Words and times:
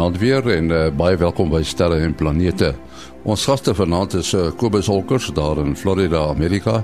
Goeienaand 0.00 0.22
weer 0.24 0.46
en 0.56 0.70
uh, 0.72 0.78
baie 0.96 1.16
welkom 1.20 1.50
by 1.52 1.58
Sterre 1.60 1.98
en 2.00 2.14
Planete. 2.16 2.70
Ons 3.28 3.42
gaste 3.44 3.74
vanaand 3.76 4.14
is 4.16 4.30
uh, 4.32 4.46
Kobus 4.56 4.88
Holkers 4.88 5.26
daar 5.36 5.60
in 5.60 5.74
Florida, 5.76 6.22
Amerika 6.30 6.78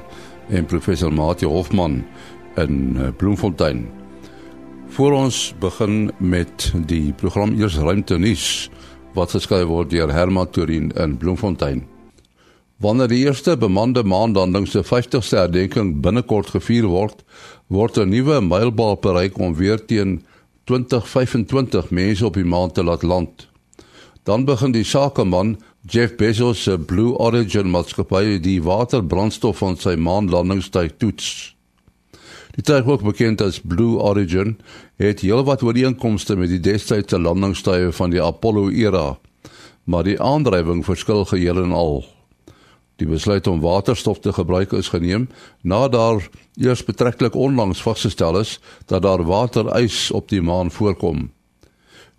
en 0.53 0.69
professor 0.69 1.09
Mati 1.09 1.49
Hofman 1.49 2.03
in 2.61 2.77
uh, 2.93 3.09
Bloemfontein. 3.17 3.87
Voor 4.93 5.17
ons 5.17 5.55
begin 5.65 6.11
met 6.19 6.69
die 6.93 7.15
program 7.17 7.57
Eers 7.57 7.79
Ruimte 7.81 8.21
Nuus 8.21 8.69
wat 9.17 9.33
geskryf 9.33 9.65
word 9.65 9.95
deur 9.97 10.13
Herman 10.13 10.53
Turin 10.53 10.93
in 11.01 11.17
Bloemfontein. 11.17 11.87
Wanneer 12.85 13.09
die 13.09 13.25
eerste 13.25 13.57
bemande 13.57 14.05
maanlanding 14.05 14.69
se 14.69 14.85
50ste 14.85 15.41
herdenking 15.41 16.03
binnekort 16.05 16.53
gevier 16.53 16.85
word, 16.85 17.25
word 17.73 17.97
'n 17.97 18.13
nuwe 18.13 18.43
mylpaal 18.45 19.01
bereik 19.01 19.41
om 19.41 19.57
weer 19.57 19.81
teen 19.81 20.19
2025 20.67 21.91
mense 21.91 22.27
op 22.27 22.35
die 22.35 22.45
maan 22.45 22.73
te 22.73 22.85
laat 22.85 23.03
land. 23.03 23.49
Dan 24.27 24.45
begin 24.45 24.73
die 24.75 24.85
sakeman 24.85 25.57
Jeff 25.87 26.17
Bezos 26.19 26.63
se 26.63 26.79
Blue 26.79 27.15
Origin 27.23 27.71
maatskappy 27.71 28.41
die 28.43 28.59
waterbrandstof 28.63 29.61
van 29.63 29.79
sy 29.79 29.95
maanlandingstuig 29.95 30.97
toets. 30.99 31.29
Die 32.57 32.65
tuig 32.67 32.89
ook 32.91 33.05
bekend 33.07 33.45
as 33.45 33.61
Blue 33.63 34.01
Origin 34.03 34.57
het 34.99 35.23
heelwat 35.23 35.63
ooreenkomste 35.63 36.35
met 36.41 36.51
die 36.51 36.61
destydse 36.65 37.21
landingstuie 37.21 37.93
van 37.95 38.11
die 38.11 38.23
Apollo 38.23 38.71
era, 38.75 39.19
maar 39.85 40.09
die 40.09 40.19
aandrywing 40.19 40.83
verskil 40.85 41.23
geheel 41.31 41.63
en 41.63 41.77
al. 41.77 42.03
Die 42.97 43.07
besluit 43.07 43.47
om 43.47 43.61
waterstof 43.61 44.19
te 44.25 44.33
gebruik 44.33 44.73
is 44.73 44.89
geneem 44.89 45.29
nadat 45.61 45.93
daar 45.93 46.29
eers 46.55 46.85
betreklik 46.85 47.35
onlangs 47.35 47.83
vasgestel 47.83 48.39
is 48.39 48.61
dat 48.87 49.03
daar 49.03 49.25
waterys 49.25 50.11
op 50.11 50.29
die 50.29 50.43
maan 50.43 50.71
voorkom. 50.71 51.31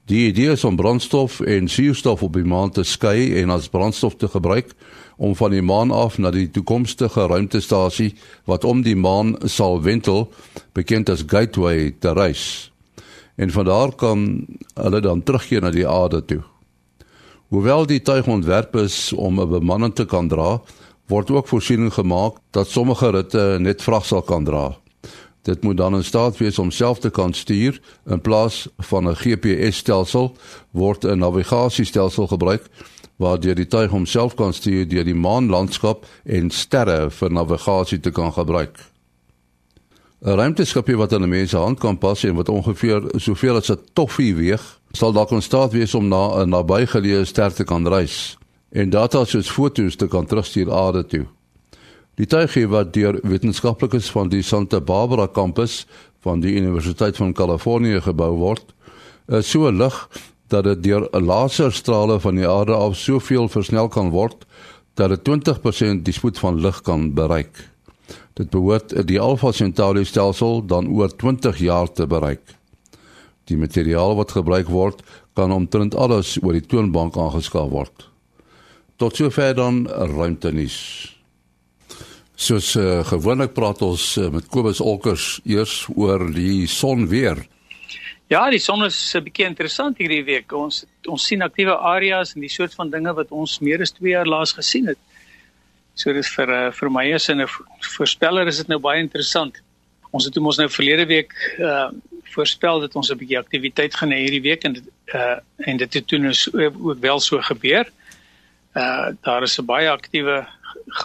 Die 0.08 0.28
idee 0.28 0.52
is 0.52 0.64
om 0.64 0.76
brandstof 0.76 1.40
en 1.40 1.68
suurstof 1.68 2.22
op 2.24 2.34
die 2.34 2.46
maan 2.48 2.72
te 2.72 2.84
skei 2.84 3.34
en 3.42 3.50
as 3.50 3.68
brandstof 3.68 4.16
te 4.16 4.28
gebruik 4.28 4.72
om 5.18 5.36
van 5.36 5.52
die 5.52 5.62
maan 5.62 5.92
af 5.92 6.16
na 6.18 6.32
die 6.32 6.48
toekomstige 6.52 7.26
ruimtestasie 7.28 8.14
wat 8.46 8.64
om 8.64 8.86
die 8.86 8.96
maan 8.96 9.36
sal 9.44 9.82
wentel, 9.84 10.30
bekend 10.72 11.10
as 11.10 11.26
Gateway, 11.28 11.92
te 12.00 12.14
reis. 12.14 12.72
En 13.36 13.52
van 13.52 13.66
daar 13.66 13.92
kan 13.96 14.46
hulle 14.74 15.02
dan 15.02 15.24
terugkeer 15.24 15.62
na 15.62 15.74
die 15.76 15.88
aarde 15.88 16.24
toe. 16.26 16.44
Hoewel 17.48 17.86
die 17.86 18.02
tuig 18.02 18.28
ontwerp 18.28 18.76
is 18.76 19.14
om 19.14 19.40
'n 19.40 19.50
bemanning 19.50 19.96
te 19.96 20.06
kan 20.06 20.28
dra, 20.28 20.62
word 21.08 21.32
ook 21.32 21.48
voorsiening 21.48 21.94
gemaak 21.94 22.38
dat 22.52 22.68
sommige 22.68 23.10
ritte 23.10 23.58
net 23.60 23.82
vrag 23.82 24.06
sal 24.06 24.22
kan 24.22 24.44
dra. 24.44 24.78
Dit 25.42 25.64
moet 25.64 25.78
dan 25.78 25.96
in 25.96 26.04
staat 26.04 26.38
wees 26.38 26.60
om 26.60 26.72
self 26.72 27.00
te 27.00 27.10
kan 27.10 27.34
stuur 27.34 27.80
in 28.06 28.22
plaas 28.22 28.68
van 28.78 29.08
'n 29.08 29.16
GPS-stelsel 29.16 30.36
word 30.72 31.04
'n 31.06 31.18
navigasiestelsel 31.18 32.28
gebruik 32.28 32.70
waardeur 33.18 33.56
die 33.58 33.68
tuig 33.68 33.92
homself 33.92 34.36
kan 34.38 34.54
stuur 34.54 34.86
deur 34.90 35.06
die 35.06 35.18
maanlandskap 35.18 36.06
en 36.24 36.52
sterre 36.54 37.10
vir 37.10 37.34
navigasie 37.34 38.00
te 38.00 38.12
kan 38.12 38.34
gebruik. 38.34 38.78
'n 40.22 40.38
Ruimteskipie 40.38 40.98
wat 40.98 41.14
aan 41.14 41.24
'n 41.24 41.30
mens 41.30 41.50
se 41.50 41.58
hand 41.58 41.80
kan 41.80 41.98
pas 41.98 42.24
en 42.24 42.36
wat 42.36 42.50
ongeveer 42.50 43.02
soveel 43.18 43.56
as 43.56 43.72
'n 43.72 43.80
toffie 43.94 44.36
weeg, 44.36 44.77
sal 44.92 45.14
dalk 45.14 45.32
in 45.32 45.42
staat 45.42 45.72
wees 45.72 45.96
om 45.96 46.08
na 46.08 46.44
'n 46.44 46.50
nabygeleë 46.50 47.26
ster 47.26 47.54
te 47.54 47.64
kan 47.64 47.88
reis 47.88 48.38
en 48.72 48.90
data 48.90 49.26
soos 49.26 49.50
foto's 49.50 49.96
te 49.96 50.08
kan 50.08 50.26
terugstuur 50.26 50.72
aarde 50.74 51.06
toe. 51.06 51.26
Die 52.16 52.26
tuig 52.26 52.56
wat 52.70 52.94
deur 52.94 53.20
wetenskaplikes 53.24 54.10
van 54.12 54.30
die 54.30 54.42
Santa 54.42 54.80
Barbara 54.82 55.28
kampus 55.28 55.86
van 56.20 56.40
die 56.40 56.56
Universiteit 56.56 57.18
van 57.18 57.34
Kalifornië 57.34 58.02
gebou 58.02 58.32
word, 58.38 58.74
is 59.28 59.50
so 59.50 59.70
lig 59.72 60.10
dat 60.48 60.64
dit 60.64 60.84
deur 60.84 61.08
'n 61.14 61.26
laserstrale 61.26 62.20
van 62.20 62.36
die 62.36 62.48
aarde 62.48 62.74
af 62.74 62.96
soveel 62.96 63.48
versnel 63.48 63.88
kan 63.88 64.10
word 64.10 64.46
dat 64.96 65.10
dit 65.10 65.24
20% 65.24 66.04
die 66.06 66.14
spoed 66.14 66.40
van 66.40 66.60
lig 66.62 66.82
kan 66.82 67.14
bereik. 67.14 67.70
Dit 68.34 68.50
behoort 68.50 69.08
die 69.08 69.20
Alpha 69.20 69.52
Centauri 69.52 70.06
stelsel 70.06 70.66
dan 70.66 70.88
oor 70.88 71.16
20 71.16 71.58
jaar 71.58 71.92
te 71.92 72.08
bereik. 72.08 72.57
Die 73.48 73.58
materiaal 73.58 74.16
wat 74.20 74.36
gebruik 74.36 74.68
word, 74.68 75.04
kan 75.38 75.54
omtrent 75.56 75.96
alles 75.96 76.36
oor 76.44 76.56
die 76.58 76.66
toonbank 76.66 77.18
aangeskaaf 77.18 77.70
word. 77.72 78.08
Tot 78.98 79.16
sover 79.16 79.54
dan 79.56 79.86
ruimtenis. 79.88 80.78
Soos 82.38 82.76
uh, 82.78 83.04
gewoonlik 83.06 83.54
praat 83.58 83.82
ons 83.86 84.04
uh, 84.18 84.28
met 84.34 84.50
Kobus 84.54 84.82
Olkers 84.82 85.38
eers 85.46 85.86
oor 85.96 86.26
die 86.34 86.68
son 86.70 87.08
weer. 87.10 87.40
Ja, 88.30 88.44
die 88.52 88.60
son 88.60 88.84
is 88.86 88.98
'n 89.16 89.24
bietjie 89.24 89.46
interessant 89.48 89.98
hierdie 89.98 90.24
week. 90.26 90.52
Ons 90.54 90.86
ons 91.08 91.24
sien 91.24 91.42
aktiewe 91.42 91.78
areas 91.78 92.36
en 92.36 92.42
die 92.42 92.52
soort 92.52 92.74
van 92.76 92.90
dinge 92.90 93.14
wat 93.14 93.32
ons 93.32 93.60
meer 93.60 93.82
as 93.82 93.94
2 93.96 94.12
jaar 94.12 94.28
laas 94.28 94.54
gesien 94.54 94.88
het. 94.88 95.00
So 95.96 96.14
dis 96.14 96.30
vir 96.36 96.50
uh, 96.50 96.72
vir 96.72 96.90
my 96.90 97.06
as 97.14 97.30
'n 97.30 97.48
voorspeller 97.96 98.48
is 98.48 98.58
dit 98.58 98.68
nou 98.68 98.80
baie 98.80 99.00
interessant. 99.00 99.62
Ons 100.12 100.26
het 100.26 100.38
ons 100.38 100.58
nou 100.58 100.70
verlede 100.70 101.06
week 101.06 101.34
voorspel 102.34 102.80
dat 102.80 102.96
ons 102.96 103.12
'n 103.12 103.18
bietjie 103.18 103.40
aktiwiteit 103.40 103.96
gaan 103.96 104.12
hê 104.12 104.20
hierdie 104.26 104.42
week 104.42 104.64
en 104.64 104.74
dit 104.74 104.88
uh 105.14 105.38
en 105.58 105.78
dit 105.78 105.94
het 105.94 106.08
toe 106.08 106.20
nou 106.20 106.34
ook 106.54 107.00
wel 107.00 107.20
so 107.20 107.42
gebeur. 107.42 107.86
Uh 108.76 109.10
daar 109.22 109.44
is 109.44 109.58
'n 109.60 109.66
baie 109.66 109.90
aktiewe 109.90 110.48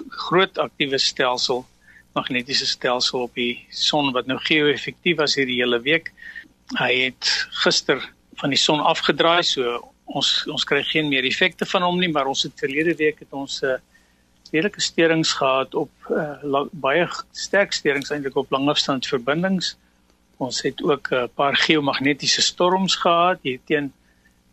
groot 0.09 0.59
aktiewe 0.59 0.99
stelsel 0.99 1.67
magnetiese 2.13 2.67
stelsel 2.67 3.27
op 3.27 3.35
die 3.35 3.65
son 3.71 4.13
wat 4.13 4.27
nou 4.27 4.39
geo-effektief 4.39 5.17
was 5.17 5.37
hierdie 5.39 5.61
hele 5.61 5.81
week. 5.81 6.13
Hy 6.79 6.93
het 7.09 7.31
gister 7.65 8.03
van 8.41 8.53
die 8.53 8.61
son 8.61 8.81
afgedraai 8.81 9.43
so 9.43 9.79
ons 10.13 10.33
ons 10.51 10.65
kry 10.69 10.83
geen 10.85 11.09
meer 11.09 11.25
effekte 11.25 11.67
van 11.69 11.83
hom 11.87 11.99
nie, 12.01 12.11
maar 12.13 12.29
ons 12.29 12.43
het 12.43 12.53
verlede 12.61 12.95
week 12.99 13.23
het 13.25 13.33
ons 13.33 13.63
'n 13.63 13.67
uh, 13.67 13.79
redelike 14.53 14.81
sterings 14.81 15.33
gehad 15.33 15.75
op 15.75 15.91
uh, 16.11 16.65
baie 16.73 17.09
sterk 17.33 17.73
sterings 17.73 18.11
eintlik 18.11 18.37
op 18.37 18.51
langafstandverbindings. 18.51 19.77
Ons 20.43 20.63
het 20.67 20.83
ook 20.83 21.11
'n 21.11 21.15
uh, 21.15 21.29
paar 21.35 21.57
geomagnetiese 21.57 22.43
storms 22.43 22.97
gehad. 22.97 23.39
Hier 23.43 23.61
teen 23.65 23.93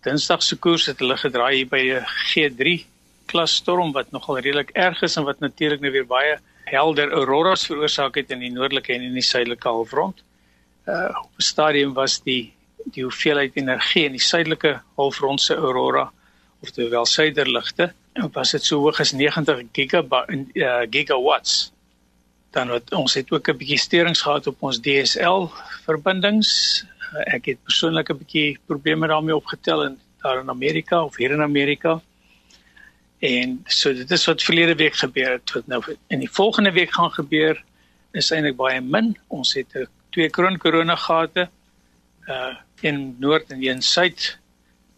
Dinsdag 0.02 0.44
se 0.44 0.56
koers 0.56 0.86
het 0.86 1.00
hulle 1.00 1.18
gedraai 1.18 1.56
hier 1.56 1.68
by 1.68 1.82
'n 2.00 2.06
G3 2.30 2.86
klas 3.26 3.56
storm 3.62 3.92
wat 3.92 4.12
nogal 4.12 4.40
redelik 4.40 4.70
erg 4.74 5.02
is 5.02 5.18
en 5.18 5.24
wat 5.24 5.40
natuurlik 5.40 5.80
nou 5.80 5.92
weer 5.92 6.08
baie 6.08 6.38
helder 6.64 7.12
auroras 7.12 7.66
veroorsaak 7.66 8.16
het 8.16 8.32
in 8.32 8.40
die 8.40 8.52
noordelike 8.52 8.94
en 8.94 9.02
in 9.02 9.14
die 9.14 9.30
suidelike 9.34 9.68
halfrond. 9.68 10.24
Uh 10.88 11.10
op 11.24 11.36
'n 11.38 11.50
stadium 11.52 11.94
was 11.94 12.22
die 12.24 12.54
die 12.86 13.04
hoeveelheid 13.04 13.56
energie 13.56 14.06
in 14.06 14.12
die 14.12 14.28
suidelike 14.32 14.80
halfrond 14.96 15.42
se 15.42 15.56
aurora 15.56 16.12
of 16.62 16.72
terwyl 16.72 17.06
suiderligte 17.06 17.94
was 18.34 18.52
dit 18.52 18.64
so 18.64 18.80
hoog 18.84 19.00
as 19.00 19.12
90 19.12 19.60
uh, 19.60 20.82
gigawatts 20.92 21.72
dan 22.52 22.68
wat 22.74 22.94
ons 22.94 23.14
het 23.14 23.32
ook 23.32 23.50
'n 23.50 23.58
bietjie 23.58 23.78
sterings 23.78 24.22
gehad 24.22 24.48
op 24.48 24.64
ons 24.64 24.80
DSL 24.82 25.50
verbindings. 25.86 26.84
Uh, 27.14 27.36
ek 27.36 27.46
het 27.46 27.64
persoonlik 27.64 28.10
'n 28.10 28.18
bietjie 28.18 28.60
probleme 28.66 29.08
daarmee 29.08 29.36
opgetel 29.36 29.84
in 29.84 30.00
daar 30.22 30.40
in 30.40 30.50
Amerika 30.50 31.04
of 31.04 31.16
hier 31.16 31.32
in 31.32 31.42
Amerika. 31.42 32.02
En 33.20 33.62
so 33.66 33.94
dit 33.94 34.12
is 34.12 34.26
wat 34.26 34.44
verlede 34.44 34.76
week 34.76 34.96
gebeur 34.96 35.32
het 35.32 35.52
wat 35.52 35.68
nou 35.68 35.84
in 36.08 36.20
die 36.20 36.32
volgende 36.32 36.72
week 36.72 36.94
gaan 36.94 37.12
gebeur 37.12 37.64
is 38.12 38.32
eintlik 38.32 38.56
baie 38.56 38.82
min. 38.82 39.18
Ons 39.28 39.54
het 39.54 39.76
'n 39.76 39.88
twee 40.10 40.30
kroon 40.30 40.58
korona 40.58 40.96
gate 40.96 41.50
uh 42.28 42.56
in 42.82 43.16
noord 43.20 43.52
en 43.52 43.64
een 43.64 43.82
suid 43.82 44.38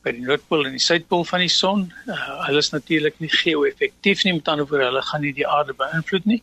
by 0.04 0.12
die 0.12 0.22
noordpool 0.22 0.66
en 0.66 0.72
die 0.72 0.80
suidpool 0.80 1.24
van 1.26 1.40
die 1.40 1.50
son. 1.50 1.94
Uh, 2.06 2.46
hulle 2.46 2.58
is 2.58 2.70
natuurlik 2.70 3.20
nie 3.20 3.30
geo-effektief 3.30 4.24
nie, 4.24 4.34
met 4.34 4.48
ander 4.48 4.68
woorde 4.68 4.86
hulle 4.86 5.02
gaan 5.02 5.22
nie 5.22 5.34
die 5.34 5.47
aarde 5.47 5.74
beïnvloed 5.74 6.26
nie. 6.26 6.42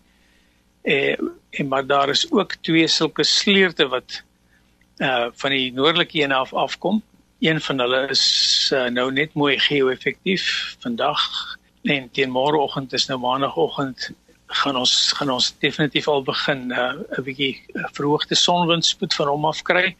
Eh 0.88 1.17
en 1.50 1.69
maar 1.69 1.87
daar 1.87 2.08
is 2.08 2.26
ook 2.31 2.55
twee 2.61 2.88
sulke 2.88 3.25
sleerte 3.25 3.88
wat 3.88 4.23
uh 4.96 5.26
van 5.32 5.50
die 5.50 5.73
noordelike 5.73 6.23
een 6.23 6.32
af 6.32 6.52
afkom. 6.55 7.02
Een 7.40 7.61
van 7.61 7.79
hulle 7.79 8.08
is 8.08 8.25
uh, 8.75 8.87
nou 8.87 9.12
net 9.12 9.35
mooi 9.35 9.58
geo-effektief 9.58 10.76
vandag 10.81 11.20
en 11.82 12.08
teen 12.12 12.31
môreoggend 12.31 12.93
is 12.93 13.06
nou 13.06 13.19
maandagooggend 13.20 14.11
gaan 14.46 14.76
ons 14.76 15.12
gaan 15.12 15.31
ons 15.31 15.55
definitief 15.61 16.08
al 16.08 16.23
begin 16.23 16.67
'n 16.67 16.73
uh, 16.73 17.25
bietjie 17.25 17.62
verhoogde 17.93 18.35
sonwindspoed 18.35 19.14
van 19.14 19.29
hom 19.29 19.44
af 19.44 19.62
kry. 19.62 19.96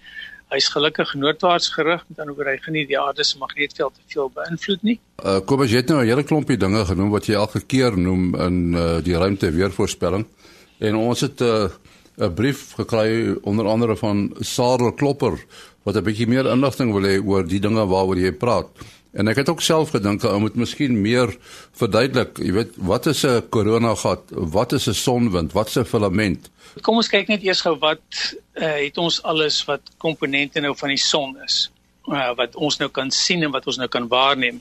Hy's 0.49 0.69
gelukkig 0.69 1.15
noordwaarts 1.15 1.69
gerig 1.69 2.05
met 2.09 2.19
ander 2.19 2.35
woorde 2.35 2.51
hy 2.51 2.59
gaan 2.65 2.75
nie 2.75 2.87
die 2.87 3.01
aarde 3.01 3.25
se 3.25 3.39
magnetveld 3.39 3.95
te 3.95 4.01
veel 4.07 4.31
beïnvloed 4.35 4.83
nie. 4.83 4.99
Uh 5.25 5.41
kom 5.41 5.61
as 5.63 5.71
jy 5.71 5.77
het 5.77 5.89
nou 5.89 6.01
'n 6.03 6.09
hele 6.09 6.25
klompie 6.25 6.57
dinge 6.57 6.85
genoem 6.85 7.11
wat 7.11 7.27
jy 7.27 7.35
elke 7.35 7.61
keer 7.61 7.99
noem 7.99 8.35
in 8.35 8.75
uh, 8.75 8.99
die 9.05 9.17
ruimte 9.17 9.51
weervoorspelling. 9.51 10.27
En 10.79 10.97
ons 10.97 11.21
het 11.21 11.41
'n 11.41 11.71
uh, 12.17 12.29
brief 12.35 12.73
gekry 12.73 13.37
onder 13.43 13.67
andere 13.67 13.97
van 13.97 14.35
Sarah 14.41 14.95
Klopper 14.97 15.45
wat 15.83 15.97
'n 15.97 16.05
bietjie 16.05 16.27
meer 16.27 16.47
inligting 16.47 16.93
wil 16.93 17.03
hê 17.03 17.19
oor 17.25 17.47
die 17.47 17.61
dinge 17.61 17.87
waaroor 17.87 18.19
jy 18.19 18.33
praat. 18.33 18.67
En 19.13 19.29
ek 19.29 19.37
het 19.37 19.49
ook 19.49 19.61
self 19.61 19.91
gedink 19.91 20.25
ou 20.25 20.39
moet 20.41 20.55
miskien 20.55 21.01
meer 21.01 21.37
verduidelik, 21.73 22.39
jy 22.39 22.53
weet, 22.53 22.77
wat 22.77 23.07
is 23.07 23.25
'n 23.25 23.49
koronagat? 23.49 24.21
Wat 24.31 24.73
is 24.73 24.89
'n 24.89 24.95
sonwind? 24.95 25.53
Wat 25.53 25.69
is 25.69 25.79
'n 25.79 25.85
filament? 25.85 26.51
Kom 26.83 26.97
ons 26.97 27.09
kyk 27.09 27.29
net 27.29 27.43
eers 27.43 27.61
gou 27.61 27.79
wat 27.79 28.37
uh, 28.55 28.85
het 28.85 28.99
ons 28.99 29.23
alles 29.23 29.65
wat 29.65 29.81
komponente 29.97 30.61
nou 30.61 30.77
van 30.77 30.89
die 30.89 31.03
son 31.03 31.37
is. 31.45 31.71
uh, 32.09 32.35
wat 32.37 32.57
ons 32.57 32.79
nou 32.81 32.89
kan 32.91 33.11
sien 33.11 33.43
en 33.43 33.53
wat 33.53 33.67
ons 33.67 33.77
nou 33.77 33.89
kan 33.89 34.09
waarneem. 34.09 34.61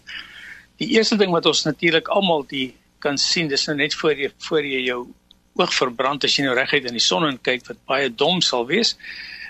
Die 0.81 0.89
eerste 0.97 1.17
ding 1.17 1.31
wat 1.31 1.45
ons 1.45 1.63
natuurlik 1.63 2.07
almal 2.07 2.45
die 2.47 2.75
kan 2.99 3.17
sien, 3.17 3.47
dis 3.47 3.65
nou 3.69 3.77
net 3.77 3.95
voor 3.95 4.13
jy 4.17 4.31
voor 4.49 4.65
jy 4.65 4.81
jou 4.87 5.07
oog 5.57 5.73
verbrand 5.73 6.23
as 6.23 6.37
jy 6.37 6.45
nou 6.45 6.55
reguit 6.57 6.85
in 6.89 6.97
die 6.97 7.03
son 7.03 7.25
en 7.27 7.39
kyk 7.41 7.65
wat 7.69 7.79
baie 7.89 8.09
dom 8.09 8.41
sal 8.45 8.67
wees, 8.69 8.95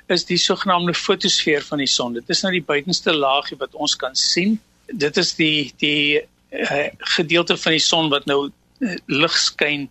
is 0.08 0.24
die 0.26 0.40
sogenaamde 0.40 0.96
fotosfeer 0.96 1.66
van 1.68 1.84
die 1.84 1.90
son. 1.92 2.16
Dit 2.16 2.30
is 2.32 2.44
nou 2.44 2.54
die 2.56 2.64
buitenste 2.64 3.14
laagie 3.14 3.58
wat 3.60 3.76
ons 3.76 3.96
kan 4.00 4.16
sien. 4.16 4.56
Dit 4.88 5.18
is 5.20 5.34
die 5.36 5.74
die 5.82 6.22
uh, 6.52 6.88
gedeelte 7.18 7.58
van 7.60 7.76
die 7.76 7.84
son 7.84 8.10
wat 8.14 8.26
nou 8.30 8.48
uh, 8.48 8.96
lig 9.12 9.36
skyn 9.36 9.90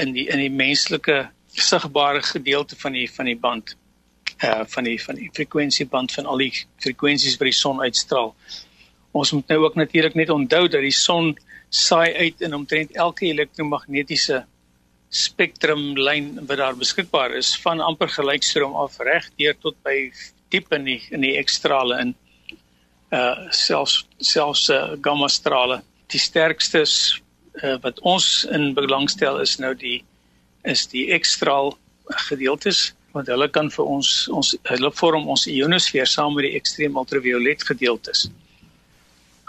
in 0.00 0.14
die 0.16 0.26
in 0.30 0.40
die 0.40 0.52
menslike 0.52 1.26
sigbare 1.52 2.22
gedeelte 2.22 2.78
van 2.80 2.96
die 2.96 3.06
van 3.10 3.28
die 3.28 3.36
band 3.36 3.76
uh 4.40 4.62
van 4.72 4.86
die 4.88 4.96
van 5.02 5.18
die 5.20 5.28
frekwensieband 5.34 6.12
van 6.12 6.26
al 6.26 6.40
die 6.40 6.52
frekwensies 6.80 7.36
wat 7.36 7.50
die 7.50 7.58
son 7.58 7.82
uitstraal. 7.84 8.34
Ons 9.12 9.32
moet 9.32 9.48
nou 9.48 9.64
ook 9.64 9.74
natuurlik 9.74 10.14
net 10.14 10.30
onthou 10.30 10.68
dat 10.68 10.80
die 10.80 10.94
son 10.94 11.34
saai 11.68 12.14
uit 12.14 12.40
in 12.40 12.54
omtrent 12.54 12.94
elke 12.96 13.26
elektromagnetiese 13.26 14.44
spektrumlyn 15.10 16.46
wat 16.46 16.58
daar 16.58 16.76
beskikbaar 16.78 17.34
is 17.34 17.56
van 17.62 17.80
amper 17.82 18.08
gelykstroom 18.08 18.76
af 18.78 18.98
reg 19.02 19.26
deur 19.38 19.56
tot 19.62 19.76
by 19.82 20.12
diep 20.54 20.70
in 20.72 20.86
die 20.86 21.00
in 21.10 21.26
die 21.26 21.36
ekstrale 21.38 21.98
in 22.04 22.14
uh 23.10 23.50
selfs 23.50 24.04
selfs 24.18 24.68
uh, 24.70 24.94
gamma 25.02 25.28
strale. 25.28 25.80
Die 26.14 26.22
sterkstes 26.22 26.94
uh, 27.62 27.76
wat 27.82 27.98
ons 28.06 28.46
in 28.54 28.70
belangstel 28.74 29.40
is 29.42 29.58
nou 29.58 29.74
die 29.74 29.98
is 30.62 30.86
die 30.86 31.10
ekstraal 31.16 31.74
gedeeltes 32.28 32.92
want 33.12 33.26
hulle 33.26 33.48
kan 33.50 33.70
vir 33.74 33.90
ons 33.90 34.28
ons 34.30 34.54
hulle 34.70 34.92
vorm 34.94 35.26
ons 35.34 35.48
ionosfeer 35.50 36.06
saam 36.06 36.36
met 36.36 36.46
die 36.46 36.54
ekstreem 36.58 36.98
ultraviolet 37.00 37.66
gedeeltes. 37.66 38.28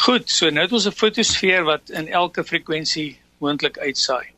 Goed, 0.02 0.30
so 0.34 0.50
nou 0.50 0.66
het 0.66 0.74
ons 0.74 0.88
'n 0.90 0.98
fotosfeer 0.98 1.64
wat 1.64 1.90
in 1.90 2.08
elke 2.08 2.44
frekwensie 2.44 3.20
moontlik 3.38 3.78
uitsaai. 3.78 4.31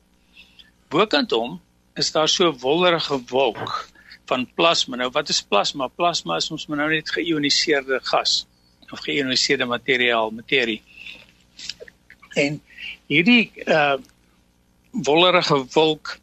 Bokant 0.94 1.31
hom 1.34 1.57
is 1.98 2.12
daar 2.13 2.30
so 2.30 2.51
'n 2.51 2.60
wollerige 2.60 3.18
wolk 3.30 3.90
van 4.30 4.48
plasma. 4.56 4.95
Nou 4.95 5.10
wat 5.10 5.30
is 5.30 5.42
plasma? 5.42 5.88
Plasma 5.88 6.38
is 6.38 6.51
ons 6.51 6.68
nou 6.68 6.90
net 6.90 7.10
geïoniseerde 7.10 8.00
gas 8.04 8.45
of 8.92 9.00
geïoniseerde 9.00 9.66
materiaal, 9.66 10.31
materie. 10.31 10.81
En 12.36 12.62
hierdie 13.07 13.51
uh 13.66 13.98
wollerige 14.94 15.66
wolk 15.74 16.19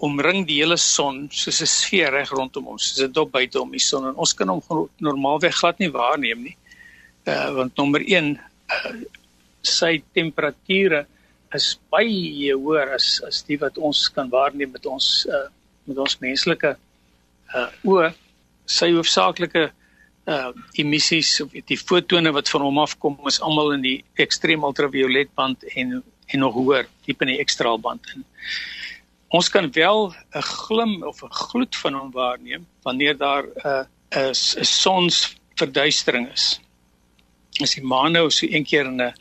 omring 0.00 0.46
die 0.48 0.62
hele 0.62 0.76
son 0.76 1.28
soos 1.30 1.60
'n 1.60 1.66
sfeer 1.66 2.10
reg 2.10 2.30
rondom 2.30 2.66
ons. 2.66 2.94
Dit 2.94 3.08
is 3.08 3.12
dop 3.12 3.32
buite 3.32 3.60
om 3.60 3.70
die 3.70 3.86
son 3.90 4.06
en 4.08 4.14
ons 4.14 4.34
kan 4.34 4.48
hom 4.48 4.88
normaalweg 4.96 5.54
glad 5.54 5.78
nie 5.78 5.90
waarneem 5.92 6.42
nie. 6.42 6.56
Uh 7.26 7.52
want 7.54 7.76
nommer 7.76 8.00
1 8.00 8.40
uh, 8.70 8.92
sy 9.60 10.02
temperature 10.12 11.06
is 11.54 11.78
baie 11.90 12.52
hoër 12.54 12.94
as 12.94 13.20
as 13.26 13.42
die 13.48 13.58
wat 13.58 13.78
ons 13.78 14.08
kan 14.14 14.30
waarneem 14.30 14.72
met 14.76 14.86
ons 14.86 15.26
uh 15.30 15.48
met 15.88 15.98
ons 15.98 16.18
menslike 16.22 16.76
uh 17.54 17.68
oë. 17.84 18.12
Sy 18.66 18.92
hoofsaaklike 18.94 19.70
uh 20.30 20.50
emissies 20.78 21.40
of 21.42 21.54
die 21.72 21.80
fotone 21.80 22.32
wat 22.36 22.48
van 22.48 22.66
hom 22.68 22.78
afkom 22.78 23.18
is 23.26 23.40
almal 23.40 23.74
in 23.78 23.82
die 23.82 23.98
ekstreem 24.26 24.64
ultraviolet 24.64 25.34
band 25.34 25.64
en 25.74 26.02
en 26.30 26.38
nog 26.38 26.54
hoër 26.54 26.86
diep 27.06 27.22
in 27.24 27.32
die 27.32 27.40
ekstraal 27.42 27.80
band 27.82 28.06
in 28.14 28.22
ons 29.30 29.48
kan 29.48 29.70
wel 29.72 30.14
'n 30.34 30.42
glim 30.42 31.02
of 31.02 31.22
'n 31.22 31.32
gloed 31.32 31.76
van 31.76 31.94
hom 31.94 32.10
waarneem 32.10 32.66
wanneer 32.82 33.16
daar 33.16 33.44
'n 33.44 33.86
uh, 34.18 34.30
'n 34.30 34.34
sonsverduistering 34.82 36.32
is. 36.32 36.60
As 37.62 37.74
die 37.74 37.84
maan 37.84 38.12
nou 38.12 38.30
so 38.30 38.46
een 38.50 38.64
keer 38.64 38.86
in 38.86 39.00
'n 39.02 39.14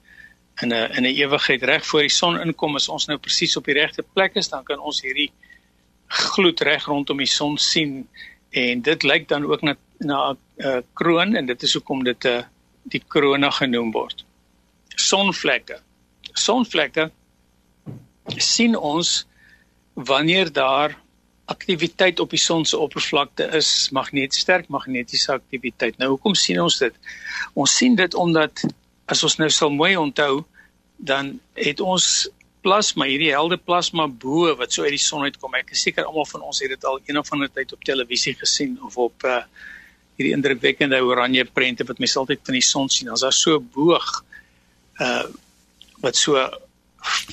in 0.62 0.74
'n 0.74 0.92
in 0.98 1.06
'n 1.06 1.16
ewigheid 1.16 1.64
reg 1.64 1.86
voor 1.86 2.02
die 2.02 2.10
son 2.10 2.40
inkom, 2.42 2.76
as 2.76 2.90
ons 2.90 3.08
nou 3.08 3.18
presies 3.18 3.58
op 3.58 3.66
die 3.66 3.74
regte 3.74 4.04
plek 4.14 4.36
is, 4.36 4.50
dan 4.50 4.64
kan 4.64 4.80
ons 4.80 5.02
hierdie 5.02 5.32
gloed 6.08 6.62
reg 6.62 6.86
rondom 6.86 7.18
die 7.18 7.26
son 7.26 7.58
sien 7.58 8.08
en 8.50 8.82
dit 8.82 9.04
lyk 9.04 9.28
dan 9.28 9.46
ook 9.46 9.62
na 9.62 9.76
na 10.00 10.32
'n 10.32 10.38
uh, 10.58 10.82
kroon 10.94 11.36
en 11.36 11.46
dit 11.46 11.64
is 11.64 11.74
hoekom 11.74 12.04
dit 12.04 12.26
'n 12.26 12.28
uh, 12.28 12.44
die 12.84 13.04
korona 13.08 13.50
genoem 13.50 13.92
word. 13.92 14.26
Sonvlekke. 14.96 15.80
Sonvlekke 16.34 17.12
sien 18.38 18.76
ons 18.76 19.28
wanneer 19.94 20.52
daar 20.54 20.98
aktiwiteit 21.46 22.20
op 22.20 22.30
die 22.30 22.40
son 22.40 22.66
se 22.66 22.78
oppervlakte 22.78 23.50
is, 23.58 23.90
magnet 23.92 24.34
sterk 24.34 24.68
magnetiese 24.70 25.34
aktiwiteit. 25.34 25.98
Nou 25.98 26.10
hoekom 26.10 26.36
sien 26.36 26.62
ons 26.62 26.78
dit? 26.78 26.94
Ons 27.54 27.76
sien 27.76 27.96
dit 27.96 28.14
omdat 28.14 28.64
as 29.10 29.24
ons 29.26 29.40
nou 29.42 29.50
sal 29.50 29.72
mooi 29.74 29.96
onthou, 29.98 30.44
dan 30.98 31.40
het 31.58 31.82
ons 31.82 32.28
plasma, 32.62 33.08
hierdie 33.08 33.32
helde 33.32 33.58
plasma 33.58 34.06
bo 34.08 34.52
wat 34.60 34.76
so 34.76 34.84
uit 34.84 34.98
die 34.98 35.02
son 35.02 35.26
uitkom. 35.26 35.56
Ek 35.58 35.72
is 35.76 35.84
seker 35.88 36.08
almal 36.08 36.28
van 36.30 36.44
ons 36.50 36.60
het 36.64 36.74
dit 36.76 36.88
al 36.88 37.00
een 37.08 37.20
of 37.20 37.32
ander 37.34 37.52
tyd 37.52 37.72
op 37.76 37.86
televisie 37.88 38.36
gesien 38.38 38.78
of 38.86 38.98
op 39.10 39.28
uh 39.28 39.42
hierdie 40.20 40.34
indrukwekkende 40.36 40.98
oranje 41.00 41.46
prente 41.48 41.86
wat 41.88 42.02
mense 42.04 42.18
altyd 42.20 42.42
van 42.44 42.56
die 42.58 42.66
son 42.68 42.90
sien. 42.92 43.08
As 43.08 43.22
daar 43.24 43.36
so 43.36 43.62
boog 43.64 44.10
uh 45.00 45.24
wat 46.04 46.20
so 46.20 46.36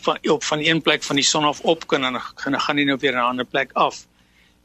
van 0.06 0.20
op 0.30 0.44
van 0.46 0.62
een 0.62 0.82
plek 0.82 1.02
van 1.02 1.18
die 1.18 1.26
son 1.26 1.44
af 1.44 1.60
op 1.66 1.88
kan 1.90 2.06
en 2.06 2.14
dan 2.14 2.54
gaan 2.62 2.78
hy 2.78 2.84
nou 2.86 2.98
weer 3.02 3.12
na 3.12 3.24
'n 3.26 3.34
ander 3.34 3.44
plek 3.44 3.74
af. 3.74 4.06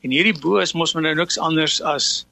En 0.05 0.13
hierdie 0.13 0.37
bo 0.37 0.61
is 0.61 0.73
mos 0.73 0.93
nou 0.93 1.15
niks 1.15 1.39
anders 1.39 1.81
as 1.81 2.25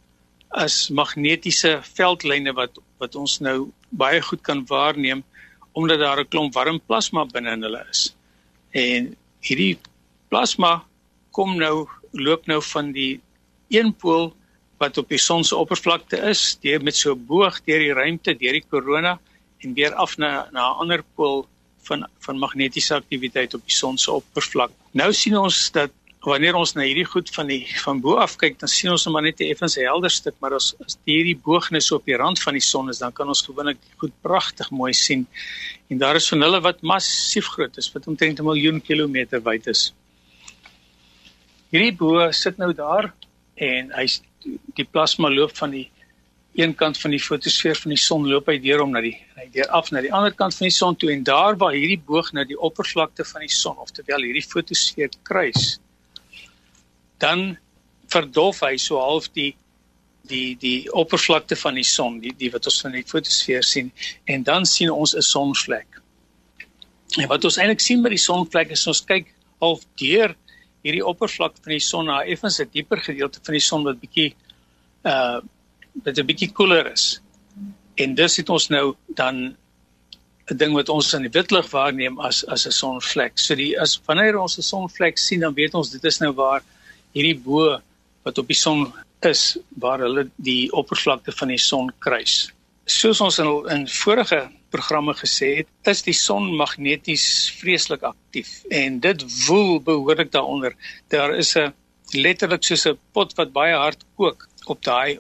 as 0.50 0.90
magnetiese 0.90 1.80
veldlyne 1.82 2.54
wat 2.54 2.78
wat 2.98 3.16
ons 3.16 3.40
nou 3.40 3.72
baie 3.90 4.22
goed 4.22 4.42
kan 4.42 4.66
waarneem 4.68 5.24
omdat 5.72 6.00
daar 6.00 6.20
'n 6.20 6.28
klomp 6.28 6.54
warm 6.54 6.80
plasma 6.88 7.26
binne 7.26 7.52
in 7.52 7.64
hulle 7.64 7.86
is. 7.90 8.16
En 8.72 9.16
hierdie 9.40 9.78
plasma 10.30 10.84
kom 11.32 11.58
nou 11.58 11.88
loop 12.12 12.46
nou 12.46 12.62
van 12.62 12.92
die 12.92 13.22
een 13.70 13.94
pool 13.94 14.34
wat 14.78 14.98
op 14.98 15.10
die 15.10 15.20
son 15.20 15.44
se 15.44 15.56
oppervlakte 15.56 16.18
is, 16.18 16.58
deur 16.64 16.84
met 16.84 16.96
so 16.96 17.16
boog 17.16 17.62
deur 17.66 17.80
die 17.80 17.94
ruimte, 17.94 18.34
deur 18.34 18.56
die 18.58 18.66
korona 18.70 19.20
en 19.60 19.74
weer 19.74 19.94
af 19.94 20.18
na 20.18 20.48
na 20.52 20.72
'n 20.72 20.80
ander 20.82 21.04
pool 21.16 21.48
van 21.84 22.08
van 22.20 22.40
magnetiese 22.40 22.96
aktiwiteit 22.96 23.54
op 23.54 23.64
die 23.66 23.76
son 23.76 23.98
se 23.98 24.12
oppervlak. 24.12 24.72
Nou 24.92 25.14
sien 25.14 25.38
ons 25.38 25.72
dat 25.72 25.92
wanneer 26.28 26.58
ons 26.60 26.74
na 26.76 26.84
hierdie 26.84 27.08
goed 27.08 27.30
van 27.32 27.48
die 27.48 27.62
van 27.80 28.02
bo 28.04 28.18
af 28.20 28.36
kyk, 28.40 28.58
dan 28.60 28.72
sien 28.72 28.92
ons 28.92 29.06
maar 29.08 29.24
net 29.24 29.40
'n 29.40 29.52
effens 29.54 29.76
helder 29.76 30.12
stuk, 30.12 30.36
maar 30.42 30.54
as 30.54 30.76
as 30.86 30.98
hierdie 31.06 31.38
boognis 31.38 31.92
op 31.92 32.06
die 32.06 32.18
rand 32.18 32.42
van 32.42 32.54
die 32.54 32.62
son 32.62 32.90
is, 32.90 33.00
dan 33.00 33.14
kan 33.14 33.28
ons 33.28 33.42
gewoonlik 33.42 33.78
goed 33.98 34.12
pragtig 34.22 34.70
mooi 34.72 34.94
sien. 34.94 35.28
En 35.90 35.98
daar 35.98 36.16
is 36.16 36.28
van 36.28 36.42
hulle 36.42 36.62
wat 36.62 36.82
massief 36.82 37.46
groot 37.46 37.78
is, 37.78 37.92
wat 37.94 38.08
omtrent 38.08 38.40
'n 38.40 38.44
miljoen 38.44 38.82
kilometer 38.82 39.42
wyd 39.42 39.68
is. 39.68 39.94
Hierdie 41.72 41.96
bo 41.96 42.32
sit 42.32 42.58
nou 42.58 42.74
daar 42.74 43.14
en 43.56 43.92
hy's 43.92 44.22
die 44.76 44.86
plasma 44.86 45.30
loop 45.30 45.56
van 45.58 45.72
die 45.72 45.90
een 46.56 46.76
kant 46.76 46.98
van 46.98 47.12
die 47.12 47.20
fotosfeer 47.20 47.76
van 47.76 47.94
die 47.94 47.98
son 47.98 48.28
loop 48.28 48.48
hy 48.48 48.58
deur 48.60 48.82
hom 48.82 48.92
na 48.92 49.02
die 49.02 49.16
hy 49.36 49.48
deur 49.54 49.70
af 49.70 49.92
na 49.92 50.02
die 50.02 50.12
ander 50.14 50.34
kant 50.34 50.56
van 50.56 50.66
die 50.68 50.76
son 50.76 50.96
toe 50.96 51.12
en 51.14 51.24
daar 51.24 51.56
waar 51.62 51.76
hierdie 51.78 52.02
boog 52.06 52.34
na 52.34 52.44
die 52.44 52.58
oppervlakte 52.58 53.24
van 53.24 53.42
die 53.42 53.54
son 53.54 53.78
of 53.78 53.92
terwyl 53.92 54.26
hierdie 54.26 54.44
fotosfeer 54.44 55.10
kruis 55.24 55.80
dan 57.20 57.58
verdof 58.10 58.62
hy 58.66 58.76
so 58.78 59.00
half 59.00 59.30
die 59.38 59.54
die 60.30 60.56
die 60.62 60.92
oppervlakte 60.92 61.56
van 61.56 61.76
die 61.76 61.88
son 61.88 62.20
die 62.24 62.34
die 62.38 62.52
wat 62.54 62.66
ons 62.66 62.82
van 62.82 62.98
die 62.98 63.06
fotosfeer 63.06 63.64
sien 63.64 63.92
en 64.26 64.44
dan 64.44 64.66
sien 64.66 64.92
ons 64.92 65.16
'n 65.16 65.26
sonvlek 65.26 66.02
en 67.18 67.28
wat 67.28 67.46
ons 67.46 67.58
eintlik 67.58 67.82
sien 67.82 68.04
by 68.04 68.10
die 68.10 68.26
sonvlek 68.30 68.72
is 68.72 68.88
ons 68.88 69.06
kyk 69.06 69.34
half 69.62 69.86
deur 70.02 70.36
hierdie 70.86 71.06
oppervlakte 71.06 71.64
van 71.64 71.76
die 71.76 71.84
son 71.84 72.06
na 72.08 72.20
effens 72.24 72.60
'n 72.60 72.70
dieper 72.74 73.02
gedeelte 73.04 73.40
van 73.44 73.54
die 73.54 73.68
son 73.70 73.84
wat 73.84 74.00
bietjie 74.00 74.36
uh 75.04 75.40
dit 76.04 76.18
'n 76.20 76.26
bietjie 76.26 76.52
koeler 76.54 76.92
is. 76.92 77.22
En 77.98 78.16
dis 78.16 78.38
het 78.38 78.50
ons 78.50 78.70
nou 78.70 78.96
dan 79.08 79.56
'n 80.52 80.58
ding 80.58 80.74
wat 80.74 80.90
ons 80.90 81.14
in 81.14 81.22
die 81.22 81.36
witlig 81.40 81.68
waarneem 81.72 82.20
as 82.20 82.46
as 82.48 82.66
'n 82.68 82.72
sonvlek. 82.72 83.38
So 83.38 83.56
die 83.56 83.80
as 83.80 84.02
wanneer 84.06 84.40
ons 84.40 84.58
'n 84.58 84.62
sonvlek 84.62 85.18
sien, 85.18 85.40
dan 85.40 85.54
weet 85.54 85.74
ons 85.74 85.90
dit 85.90 86.04
is 86.06 86.20
nou 86.20 86.32
waar 86.32 86.64
hierdie 87.14 87.38
bo 87.46 87.80
wat 88.24 88.38
op 88.38 88.48
die 88.48 88.58
son 88.58 88.88
is 89.28 89.58
waar 89.82 90.00
hulle 90.06 90.30
die 90.38 90.70
oppervlakte 90.72 91.32
van 91.36 91.52
die 91.54 91.62
son 91.62 91.92
kruis. 92.00 92.52
Soos 92.90 93.22
ons 93.22 93.40
in 93.40 93.50
in 93.74 93.88
vorige 93.88 94.48
programme 94.70 95.14
gesê 95.18 95.50
het, 95.60 95.68
is 95.90 96.04
die 96.06 96.14
son 96.14 96.52
magneties 96.58 97.26
vreeslik 97.60 98.04
aktief 98.04 98.64
en 98.70 99.00
dit 99.00 99.26
woel 99.48 99.80
behoorlik 99.82 100.32
daaronder. 100.32 100.76
Daar 101.10 101.36
is 101.36 101.56
'n 101.58 101.74
letterlik 102.14 102.64
soos 102.64 102.86
'n 102.86 102.98
pot 103.14 103.34
wat 103.38 103.54
baie 103.54 103.76
hard 103.76 104.06
kook 104.16 104.48
op 104.66 104.84
daai 104.84 105.20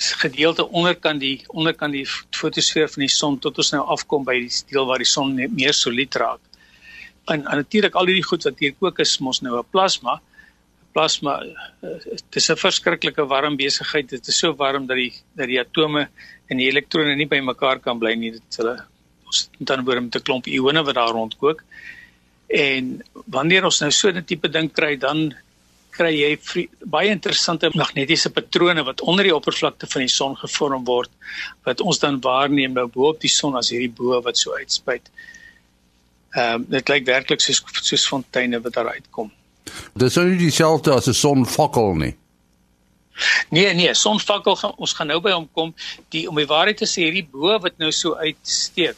gedeelte 0.00 0.64
onderkant 0.68 1.20
die 1.20 1.44
onderkant 1.48 1.92
die 1.92 2.06
fotosfeer 2.36 2.88
van 2.88 3.04
die 3.04 3.12
son 3.12 3.38
tot 3.38 3.58
ons 3.58 3.72
nou 3.72 3.82
afkom 3.94 4.24
by 4.24 4.38
die 4.40 4.62
deel 4.72 4.86
waar 4.88 4.98
die 4.98 5.08
son 5.08 5.34
meer 5.34 5.74
solied 5.76 6.14
raak. 6.14 6.40
En, 7.28 7.44
en 7.44 7.56
natuurlik 7.60 7.94
al 7.94 8.06
hierdie 8.06 8.24
goed 8.24 8.46
wat 8.48 8.58
hier 8.58 8.74
ook 8.80 8.98
is 8.98 9.18
mos 9.20 9.42
nou 9.42 9.58
'n 9.58 9.70
plasma. 9.70 10.20
Plasma 10.92 11.38
dit 11.80 12.36
is 12.36 12.50
'n 12.50 12.56
verskriklike 12.56 13.26
warm 13.26 13.56
besigheid. 13.56 14.08
Dit 14.08 14.28
is 14.28 14.38
so 14.38 14.54
warm 14.54 14.86
dat 14.86 14.96
die 14.96 15.12
dat 15.36 15.46
die 15.46 15.60
atome 15.60 16.08
en 16.48 16.56
die 16.56 16.68
elektrone 16.68 17.14
nie 17.16 17.26
by 17.26 17.40
mekaar 17.40 17.78
kan 17.78 17.98
bly 17.98 18.14
nie. 18.14 18.32
Dit 18.32 18.56
hulle 18.58 18.76
ons 19.26 19.48
dan 19.58 19.84
word 19.84 20.02
met 20.02 20.16
'n 20.16 20.22
klomp 20.22 20.46
ione 20.46 20.82
wat 20.84 20.94
daar 20.94 21.12
rondkook. 21.12 21.62
En 22.48 23.02
wanneer 23.26 23.64
ons 23.64 23.80
nou 23.80 23.90
so 23.90 24.08
'n 24.08 24.24
tipe 24.24 24.48
ding 24.48 24.72
kry, 24.72 24.96
dan 24.96 25.34
kry 25.90 26.12
jy 26.14 26.68
baie 26.84 27.10
interessante 27.10 27.70
magnetiese 27.74 28.30
patrone 28.30 28.84
wat 28.86 29.00
onder 29.00 29.24
die 29.24 29.34
oppervlakte 29.34 29.88
van 29.90 30.04
die 30.04 30.12
son 30.12 30.36
gevorm 30.36 30.84
word 30.84 31.10
wat 31.66 31.80
ons 31.80 31.98
dan 31.98 32.20
waarneem 32.20 32.72
nou 32.78 32.86
bo 32.86 33.10
op 33.10 33.20
die 33.20 33.32
son 33.32 33.56
as 33.56 33.70
hierdie 33.70 33.92
bo 33.98 34.20
wat 34.22 34.38
so 34.38 34.54
uitspuit. 34.54 35.10
Ehm 36.36 36.54
um, 36.54 36.66
dit 36.70 36.88
lyk 36.88 37.06
werklik 37.06 37.40
soos 37.40 37.62
soos 37.82 38.06
fonteine 38.06 38.60
wat 38.60 38.72
daar 38.72 38.92
uitkom. 38.94 39.30
Dis 39.94 40.16
nou 40.16 40.26
nie 40.28 40.38
dieselfde 40.38 40.92
as 40.92 41.08
'n 41.08 41.14
sonvakkel 41.14 41.94
nie. 41.94 42.14
Nee 43.50 43.74
nee, 43.74 43.94
sonvakkel 43.94 44.56
gaan 44.56 44.74
ons 44.76 44.92
gaan 44.92 45.06
nou 45.06 45.20
by 45.20 45.30
hom 45.30 45.48
kom. 45.52 45.74
Die 46.08 46.28
om 46.28 46.36
die 46.36 46.46
waarheid 46.46 46.76
te 46.76 46.88
sê, 46.88 47.08
hierdie 47.08 47.28
bo 47.32 47.58
wat 47.58 47.78
nou 47.78 47.92
so 47.92 48.14
uitsteek 48.14 48.96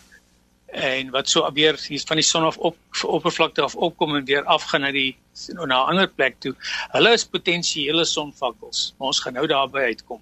en 0.73 1.11
wat 1.13 1.29
so 1.29 1.45
weer 1.53 1.77
hier 1.89 2.03
van 2.09 2.17
die 2.17 2.25
son 2.25 2.45
af 2.49 2.57
op 2.57 2.77
oppervlakte 3.05 3.63
af 3.63 3.75
opkom 3.75 4.17
en 4.17 4.25
weer 4.25 4.45
afgaan 4.45 4.81
na 4.81 4.93
die 4.93 5.17
na 5.53 5.65
'n 5.65 5.89
ander 5.91 6.09
plek 6.09 6.41
toe. 6.41 6.55
Hulle 6.93 7.13
is 7.13 7.25
potensiële 7.25 8.05
sonvakkels, 8.05 8.95
maar 8.99 9.09
ons 9.09 9.21
gaan 9.21 9.33
nou 9.33 9.47
daarby 9.47 9.79
uitkom. 9.79 10.21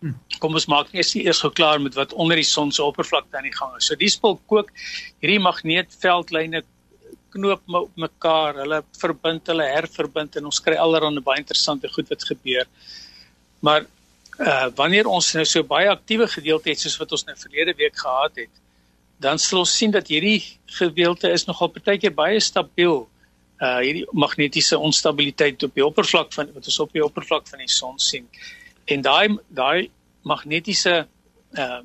Hm. 0.00 0.12
Kom 0.38 0.54
ons 0.54 0.66
maak 0.66 0.92
eers 0.92 1.14
eers 1.14 1.40
gou 1.40 1.52
klaar 1.52 1.80
met 1.80 1.94
wat 1.94 2.12
onder 2.12 2.36
die 2.36 2.44
son 2.44 2.72
se 2.72 2.82
oppervlakte 2.82 3.36
aan 3.36 3.48
die 3.48 3.56
gang 3.56 3.76
is. 3.76 3.86
So 3.86 3.94
die 3.94 4.08
spul 4.08 4.40
kook 4.46 4.70
hierdie 5.20 5.40
magneetveldlyne 5.40 6.62
knoop 7.34 7.62
op 7.66 7.90
mekaar, 7.96 8.60
hulle 8.62 8.82
verbind, 9.00 9.46
hulle 9.50 9.66
herverbind 9.72 10.36
en 10.38 10.48
ons 10.50 10.60
kry 10.62 10.76
allerlei 10.80 11.22
baie 11.24 11.42
interessante 11.42 11.90
goed 11.92 12.08
wat 12.12 12.24
gebeur. 12.24 12.66
Maar 13.60 13.86
uh 14.36 14.68
wanneer 14.76 15.08
ons 15.08 15.32
nou 15.34 15.44
so 15.48 15.64
baie 15.64 15.88
aktiewe 15.88 16.28
gedeelte 16.28 16.68
het 16.68 16.80
soos 16.80 16.98
wat 17.00 17.12
ons 17.16 17.24
nou 17.24 17.36
verlede 17.40 17.72
week 17.78 17.96
gehad 17.96 18.36
het, 18.42 18.52
dan 19.18 19.38
sal 19.40 19.62
ons 19.62 19.76
sien 19.78 19.90
dat 19.90 20.08
hierdie 20.12 20.42
gedeelte 20.78 21.30
is 21.32 21.46
nogal 21.48 21.72
partykeer 21.72 22.12
baie 22.14 22.40
stabiel. 22.40 23.06
Uh 23.56 23.78
hierdie 23.80 24.04
magnetiese 24.12 24.78
onstabiliteit 24.78 25.62
op 25.64 25.74
die 25.74 25.84
oppervlak 25.86 26.34
van 26.36 26.52
wat 26.52 26.68
ons 26.68 26.80
op 26.84 26.92
die 26.92 27.04
oppervlak 27.04 27.48
van 27.48 27.64
die 27.64 27.72
son 27.72 27.98
sien. 27.98 28.28
En 28.84 29.02
daai 29.02 29.38
daai 29.48 29.88
magnetiese 30.22 31.06
uh 31.56 31.80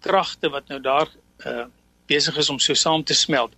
kragte 0.00 0.50
wat 0.54 0.68
nou 0.70 0.78
daar 0.80 1.10
uh 1.46 1.66
besig 2.08 2.36
is 2.40 2.50
om 2.50 2.58
so 2.58 2.74
saam 2.74 3.04
te 3.04 3.14
smelt. 3.14 3.52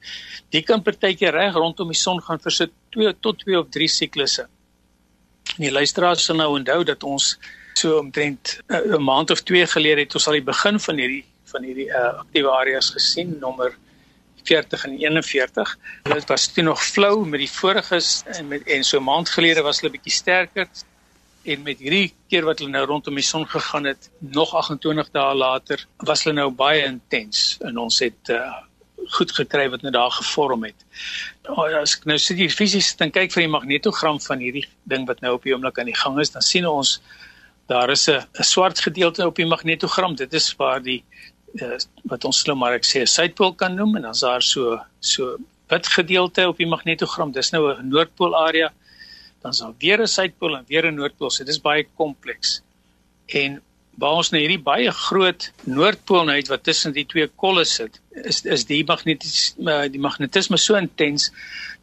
Die 0.54 0.62
kan 0.66 0.83
partykeer 0.83 1.35
reg 1.37 1.54
rondom 1.54 1.92
die 1.92 1.99
son 1.99 2.21
gaan 2.23 2.42
vir 2.42 2.57
so 2.57 2.66
2 2.97 3.14
tot 3.21 3.38
2 3.45 3.59
of 3.59 3.71
3 3.71 3.88
siklusse. 3.88 4.47
En 5.57 5.64
die 5.66 5.73
luisteraars 5.73 6.25
sal 6.25 6.37
nou 6.40 6.50
onthou 6.59 6.83
dat 6.85 7.04
ons 7.07 7.37
so 7.75 7.99
omtrent 7.99 8.59
'n 8.69 9.02
maand 9.02 9.30
of 9.30 9.42
2 9.42 9.66
gelede 9.66 10.00
het 10.00 10.14
ons 10.14 10.26
al 10.26 10.38
die 10.38 10.49
begin 10.52 10.80
van 10.80 10.97
hierdie 10.97 11.25
van 11.52 11.64
hierdie 11.66 11.88
uh, 11.90 12.21
aktiewe 12.23 12.50
areas 12.50 12.90
gesien 12.90 13.38
nommer 13.40 13.75
40 14.45 14.85
en 14.85 14.99
41. 14.99 15.78
Hulle 16.02 16.23
was 16.26 16.47
toe 16.47 16.64
nog 16.64 16.85
flou 16.85 17.26
met 17.26 17.40
die 17.40 17.50
voriges 17.50 18.23
en 18.26 18.49
met 18.49 18.62
en 18.66 18.85
so 18.85 18.99
'n 18.99 19.04
maand 19.04 19.28
gelede 19.28 19.62
was 19.62 19.80
hulle 19.80 19.92
bietjie 19.92 20.12
sterker 20.12 20.69
en 21.45 21.63
met 21.63 21.79
hierdie 21.79 22.13
keer 22.29 22.45
wat 22.45 22.59
hulle 22.61 22.73
nou 22.75 22.85
rondom 22.87 23.15
die 23.15 23.25
son 23.25 23.47
gegaan 23.49 23.85
het 23.89 24.11
nog 24.19 24.55
28 24.55 25.09
dae 25.15 25.35
later 25.35 25.87
was 26.09 26.25
hulle 26.25 26.37
nou 26.37 26.51
baie 26.51 26.85
intens 26.85 27.59
en 27.65 27.79
ons 27.81 28.01
het 28.05 28.33
uh, 28.35 28.41
goed 29.17 29.33
gekry 29.33 29.69
wat 29.73 29.83
nou 29.83 29.93
daar 29.95 30.13
gevorm 30.13 30.67
het. 30.69 30.85
Oh, 31.49 31.65
as 31.81 31.97
ek 31.97 32.07
nou 32.11 32.19
sit 32.21 32.39
hier 32.39 32.53
fisies 32.53 32.93
dan 33.01 33.13
kyk 33.15 33.33
vir 33.33 33.47
die 33.47 33.53
magnetogram 33.53 34.21
van 34.23 34.43
hierdie 34.45 34.67
ding 34.91 35.07
wat 35.09 35.23
nou 35.25 35.35
op 35.39 35.47
die 35.47 35.55
oomblik 35.55 35.81
aan 35.81 35.91
die 35.91 35.97
gang 35.97 36.21
is, 36.21 36.33
dan 36.35 36.45
sien 36.45 36.69
ons 36.69 36.99
daar 37.71 37.91
is 37.91 38.09
'n 38.09 38.45
swart 38.45 38.81
gedeelte 38.81 39.27
op 39.27 39.37
die 39.37 39.47
magnetogram. 39.47 40.17
Dit 40.17 40.35
is 40.35 40.55
waar 40.59 40.83
die 40.83 41.05
uh, 41.55 41.79
wat 42.05 42.25
ons 42.25 42.45
nou 42.45 42.57
maar 42.57 42.75
ek 42.75 42.85
sê 42.85 43.01
'n 43.03 43.07
suidpool 43.07 43.55
kan 43.55 43.75
noem 43.75 43.97
en 43.97 44.03
dan's 44.03 44.21
daar 44.21 44.43
so 44.43 44.81
so 45.01 45.39
wit 45.71 45.87
gedeelte 45.87 46.49
op 46.49 46.57
die 46.57 46.67
magnetogram. 46.67 47.33
Dis 47.33 47.51
nou 47.51 47.73
'n 47.73 47.89
noordpool 47.89 48.37
area. 48.37 48.73
Dan's 49.41 49.59
daar 49.59 49.75
weer 49.79 50.01
'n 50.03 50.07
suidpool 50.07 50.57
en 50.57 50.65
weer 50.69 50.87
'n 50.87 50.95
noordpool. 50.95 51.31
So 51.31 51.45
dis 51.45 51.61
baie 51.61 51.87
kompleks. 51.97 52.63
En 53.27 53.63
waar 54.01 54.17
ons 54.21 54.31
nou 54.31 54.41
hierdie 54.41 54.63
baie 54.63 54.91
groot 54.91 55.53
noordpool 55.65 56.25
nou 56.25 56.37
het 56.37 56.49
wat 56.49 56.63
tussen 56.65 56.93
die 56.93 57.07
twee 57.07 57.27
kolle 57.27 57.65
sit, 57.65 58.01
is 58.11 58.45
is 58.45 58.65
die 58.65 58.85
magneties 58.85 59.55
uh, 59.59 59.89
die 59.89 60.01
magnetisme 60.01 60.57
so 60.57 60.75
intens 60.75 61.31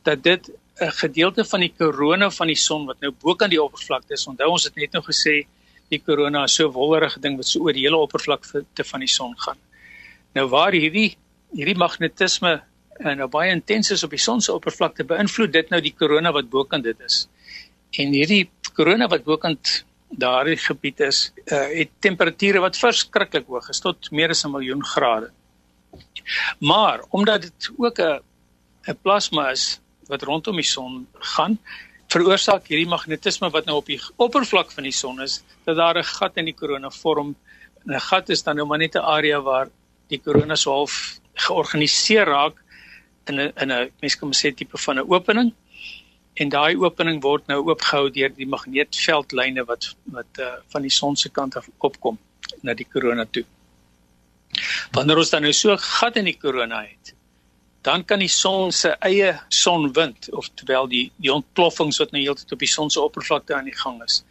dat 0.04 0.24
dit 0.24 0.50
'n 0.80 0.92
gedeelte 0.92 1.46
van 1.46 1.60
die 1.60 1.74
korona 1.78 2.30
van 2.30 2.48
die 2.48 2.56
son 2.56 2.86
wat 2.86 3.00
nou 3.00 3.12
bo 3.12 3.36
kan 3.36 3.50
die 3.50 3.62
oppervlakte 3.62 4.14
is. 4.14 4.28
Onthou 4.28 4.50
ons 4.50 4.64
het 4.64 4.76
net 4.76 4.92
nou 4.92 5.04
gesê 5.04 5.46
die 5.90 6.00
korona 6.00 6.44
is 6.44 6.56
so 6.56 6.72
wollerige 6.72 7.20
ding 7.20 7.38
wat 7.38 7.48
so 7.48 7.60
oor 7.60 7.74
die 7.74 7.86
hele 7.86 7.98
oppervlakte 7.98 8.84
van 8.84 9.00
die 9.00 9.10
son 9.10 9.34
gaan. 9.38 9.58
Nou 10.34 10.48
waar 10.48 10.72
hierdie 10.72 11.18
hierdie 11.56 11.78
magnetisme 11.78 12.62
en 13.00 13.08
eh, 13.12 13.16
nou 13.18 13.28
baie 13.28 13.52
intens 13.52 13.92
is 13.92 14.04
op 14.04 14.14
die 14.14 14.22
son 14.22 14.42
se 14.42 14.54
oppervlakte 14.54 15.06
beïnvloed 15.08 15.54
dit 15.54 15.70
nou 15.70 15.82
die 15.82 15.94
korona 15.98 16.32
wat 16.32 16.50
bokant 16.50 16.84
dit 16.84 17.00
is. 17.06 17.28
En 17.92 18.14
hierdie 18.14 18.50
korona 18.74 19.08
wat 19.08 19.24
bokant 19.24 19.86
daardie 20.10 20.58
gebied 20.58 21.00
is, 21.00 21.32
uh, 21.52 21.68
het 21.74 21.90
temperature 22.00 22.60
wat 22.64 22.78
verskriklik 22.78 23.48
hoog 23.48 23.70
is 23.70 23.80
tot 23.84 24.12
meer 24.12 24.30
as 24.30 24.46
'n 24.46 24.52
miljoen 24.52 24.84
grade. 24.84 25.32
Maar 26.60 27.04
omdat 27.10 27.42
dit 27.42 27.72
ook 27.78 28.00
'n 28.00 28.20
'n 28.88 28.98
plasma 29.02 29.52
is 29.52 29.80
wat 30.08 30.24
rondom 30.24 30.56
die 30.56 30.64
son 30.64 31.08
gaan, 31.14 31.60
veroorsaak 32.08 32.68
hierdie 32.68 32.88
magnetisme 32.88 33.50
wat 33.52 33.66
nou 33.66 33.78
op 33.78 33.86
die 33.86 34.00
oppervlak 34.16 34.72
van 34.72 34.84
die 34.84 34.96
son 34.96 35.22
is 35.22 35.44
dat 35.66 35.76
daar 35.76 35.98
'n 35.98 36.04
gat 36.04 36.38
in 36.38 36.46
die 36.46 36.56
korona 36.56 36.90
vorm. 36.90 37.36
'n 37.86 38.00
Gat 38.00 38.30
is 38.30 38.44
dan 38.44 38.56
nou 38.56 38.68
maar 38.68 38.78
net 38.78 38.96
'n 38.96 39.00
area 39.04 39.42
waar 39.42 39.70
die 40.08 40.20
korona 40.20 40.56
so 40.56 40.72
half 40.72 41.20
georganiseer 41.34 42.26
raak 42.26 42.56
in 43.28 43.40
'n 43.40 43.52
in 43.62 43.72
'n 43.72 43.92
mens 44.02 44.16
kan 44.16 44.34
sê 44.34 44.54
tipe 44.56 44.78
van 44.78 45.00
'n 45.00 45.12
opening. 45.12 45.54
En 46.38 46.50
daai 46.54 46.78
opening 46.78 47.22
word 47.24 47.48
nou 47.50 47.64
oopgehou 47.66 48.10
deur 48.14 48.34
die 48.38 48.48
magneetveldlyne 48.50 49.66
wat 49.66 49.92
wat 50.14 50.42
uh, 50.44 50.54
van 50.74 50.86
die 50.86 50.94
son 50.94 51.16
se 51.16 51.30
kant 51.34 51.58
af 51.58 51.70
opkom 51.78 52.20
na 52.62 52.76
die 52.78 52.86
korona 52.86 53.26
toe. 53.26 53.46
Wanneer 54.94 55.22
ons 55.24 55.34
dan 55.34 55.46
nou 55.48 55.54
so 55.54 55.76
gat 55.82 56.18
in 56.22 56.30
die 56.30 56.38
korona 56.38 56.84
het, 56.86 57.14
dan 57.82 58.04
kan 58.06 58.22
die 58.22 58.32
son 58.32 58.72
se 58.72 58.94
eie 59.06 59.34
sonwind 59.50 60.30
of 60.34 60.50
terwyl 60.60 60.90
die 60.92 61.08
die 61.18 61.34
ontploffings 61.34 62.00
wat 62.04 62.14
nou 62.14 62.22
heeltyd 62.22 62.54
op 62.54 62.66
die 62.66 62.72
son 62.72 62.94
se 62.94 63.02
oppervlakte 63.02 63.56
aan 63.58 63.70
die 63.70 63.80
gang 63.84 64.02
is 64.06 64.22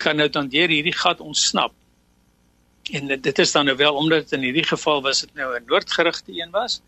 kan 0.00 0.16
nou 0.16 0.28
dan 0.32 0.48
deur 0.48 0.72
hierdie 0.72 0.96
gat 0.96 1.20
ontsnap. 1.20 1.74
En 2.96 3.10
dit 3.10 3.38
is 3.38 3.52
dan 3.52 3.68
nou 3.68 3.76
wel 3.76 3.94
omdat 3.94 4.24
dit 4.24 4.38
in 4.38 4.46
hierdie 4.48 4.66
geval 4.66 5.02
was 5.04 5.20
dit 5.20 5.34
nou 5.34 5.52
'n 5.56 5.66
noordgerigte 5.66 6.32
een 6.32 6.50
was. 6.50 6.80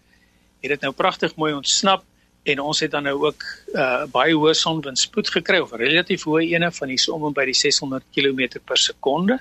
Het 0.61 0.71
dit 0.71 0.81
nou 0.81 0.93
pragtig 0.93 1.37
mooi 1.37 1.53
ontsnap 1.55 2.05
en 2.43 2.61
ons 2.61 2.81
het 2.81 2.91
dan 2.91 3.07
nou 3.07 3.15
ook 3.29 3.45
uh 3.75 4.05
baie 4.11 4.35
hoë 4.35 4.55
sonwindspoed 4.59 5.31
gekry 5.31 5.61
of 5.63 5.75
relatief 5.79 6.25
hoë 6.27 6.49
ene 6.51 6.71
van 6.75 6.91
hier 6.91 6.99
so 6.99 7.15
om 7.15 7.35
by 7.35 7.45
die 7.47 7.57
600 7.57 8.05
km 8.15 8.59
per 8.67 8.79
sekonde. 8.79 9.39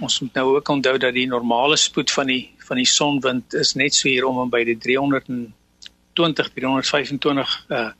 Ons 0.00 0.20
moet 0.20 0.34
nou 0.34 0.46
ook 0.56 0.68
onthou 0.68 0.96
dat 0.98 1.14
die 1.14 1.26
normale 1.28 1.76
spoed 1.76 2.10
van 2.10 2.32
die 2.32 2.42
van 2.68 2.80
die 2.80 2.88
sonwind 2.88 3.54
is 3.54 3.74
net 3.74 3.94
so 3.94 4.08
hier 4.08 4.26
om 4.28 4.40
en 4.40 4.50
by 4.50 4.64
die 4.64 4.78
320 4.78 6.52
325 6.56 7.56
uh 7.68 7.90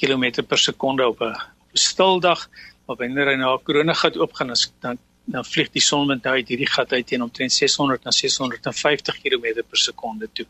km 0.00 0.42
per 0.42 0.58
sekonde 0.58 1.06
op 1.06 1.20
'n 1.22 1.34
stil 1.72 2.20
dag. 2.20 2.48
Maar 2.86 2.96
wanneer 2.96 3.26
hy 3.26 3.36
na 3.36 3.54
'n 3.54 3.62
koronagat 3.62 4.18
oopgaan, 4.18 4.52
dan 4.80 4.98
dan 5.24 5.44
vlieg 5.44 5.70
die 5.72 5.82
sonwind 5.82 6.24
nou 6.24 6.34
uit 6.36 6.48
hierdie 6.48 6.68
gat 6.68 6.92
uit 6.92 7.06
teen 7.06 7.22
omtrent 7.24 7.52
600 7.52 8.04
na 8.04 8.12
650 8.12 9.20
km 9.22 9.62
per 9.68 9.78
sekonde 9.78 10.28
toe. 10.32 10.46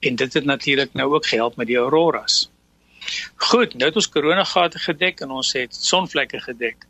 En 0.00 0.16
dit 0.16 0.32
het 0.34 0.44
natuurlik 0.44 0.92
nou 0.92 1.14
ook 1.14 1.26
gehelp 1.26 1.56
met 1.56 1.66
die 1.66 1.76
auroras. 1.76 2.50
Goed, 3.36 3.74
nou 3.74 3.88
het 3.88 3.96
ons 3.96 4.08
koronagate 4.08 4.78
gedek 4.78 5.20
en 5.20 5.30
ons 5.30 5.52
het 5.52 5.74
sonvlekke 5.74 6.40
gedek 6.40 6.86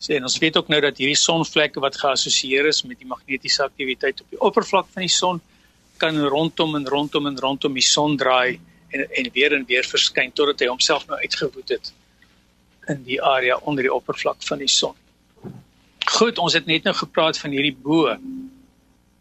sê 0.00 0.16
en 0.16 0.24
ons 0.24 0.38
weet 0.40 0.56
ook 0.56 0.70
nou 0.72 0.80
dat 0.80 0.98
hierdie 1.00 1.18
sonvlekke 1.18 1.80
wat 1.84 1.98
geassosieer 2.00 2.68
is 2.70 2.82
met 2.88 2.98
die 3.02 3.08
magnetiese 3.08 3.62
aktiwiteit 3.66 4.22
op 4.24 4.32
die 4.32 4.40
oppervlak 4.48 4.88
van 4.94 5.04
die 5.04 5.12
son 5.12 5.40
kan 6.00 6.16
rondom 6.34 6.78
en 6.78 6.86
rondom 6.88 7.28
en 7.28 7.36
rondom 7.44 7.76
die 7.76 7.84
son 7.84 8.16
draai 8.16 8.58
en 8.90 9.04
en 9.04 9.28
weer 9.34 9.52
en 9.56 9.66
weer 9.68 9.84
verskyn 9.84 10.32
totdat 10.32 10.64
hy 10.64 10.70
homself 10.72 11.04
nou 11.10 11.20
uitgewoed 11.20 11.74
het 11.76 11.92
in 12.88 13.04
die 13.04 13.20
area 13.22 13.58
onder 13.68 13.84
die 13.84 13.92
oppervlak 13.92 14.40
van 14.42 14.58
die 14.58 14.70
son. 14.72 14.96
Goed, 16.10 16.40
ons 16.42 16.56
het 16.56 16.66
net 16.66 16.88
nou 16.88 16.94
gepraat 16.96 17.38
van 17.38 17.52
hierdie 17.54 17.76
bo. 17.76 18.16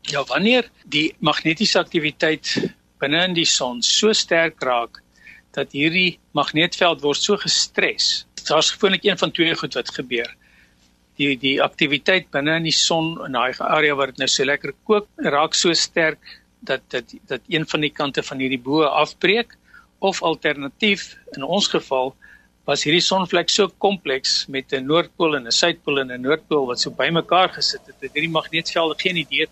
Ja, 0.09 0.23
wanneer 0.31 0.71
die 0.89 1.11
magnetiese 1.19 1.77
aktiwiteit 1.83 2.55
binne 2.99 3.23
in 3.27 3.33
die 3.33 3.45
son 3.45 3.81
so 3.81 4.13
sterk 4.13 4.61
raak 4.63 5.01
dat 5.55 5.71
hierdie 5.71 6.19
magneetveld 6.37 7.01
word 7.01 7.17
so 7.17 7.37
gestres. 7.37 8.25
Daar's 8.47 8.71
gewoonlik 8.71 9.03
een 9.03 9.17
van 9.17 9.31
twee 9.31 9.55
goed 9.55 9.73
wat 9.73 9.89
gebeur 9.95 10.29
die 11.19 11.35
die 11.39 11.57
aktiwiteit 11.61 12.29
binne 12.31 12.55
in 12.61 12.67
die 12.69 12.75
son 12.75 13.17
in 13.25 13.35
daai 13.35 13.51
area 13.59 13.95
waar 13.99 14.13
dit 14.13 14.21
nou 14.23 14.29
so 14.31 14.47
lekker 14.47 14.73
kook 14.87 15.09
raak 15.35 15.57
so 15.57 15.75
sterk 15.75 16.37
dat 16.69 16.83
dit 16.93 17.17
dat 17.31 17.43
een 17.51 17.67
van 17.71 17.83
die 17.85 17.91
kante 17.99 18.23
van 18.29 18.39
hierdie 18.43 18.61
bo 18.69 18.87
afbreek 18.87 19.55
of 20.09 20.23
alternatief 20.23 21.11
in 21.35 21.43
ons 21.43 21.67
geval 21.75 22.13
was 22.69 22.85
hierdie 22.85 23.03
sonvlek 23.03 23.51
so 23.51 23.67
kompleks 23.85 24.45
met 24.55 24.73
'n 24.73 24.87
noordpool 24.91 25.35
en 25.35 25.47
'n 25.47 25.57
suidpool 25.61 25.99
en 25.99 26.11
'n 26.11 26.21
noordpool 26.27 26.67
wat 26.71 26.79
so 26.79 26.89
bymekaar 26.91 27.49
gesit 27.57 27.83
het 27.85 27.97
dat 28.01 28.13
hierdie 28.13 28.35
magneetvelde 28.39 28.95
geen 29.03 29.17
idee 29.25 29.47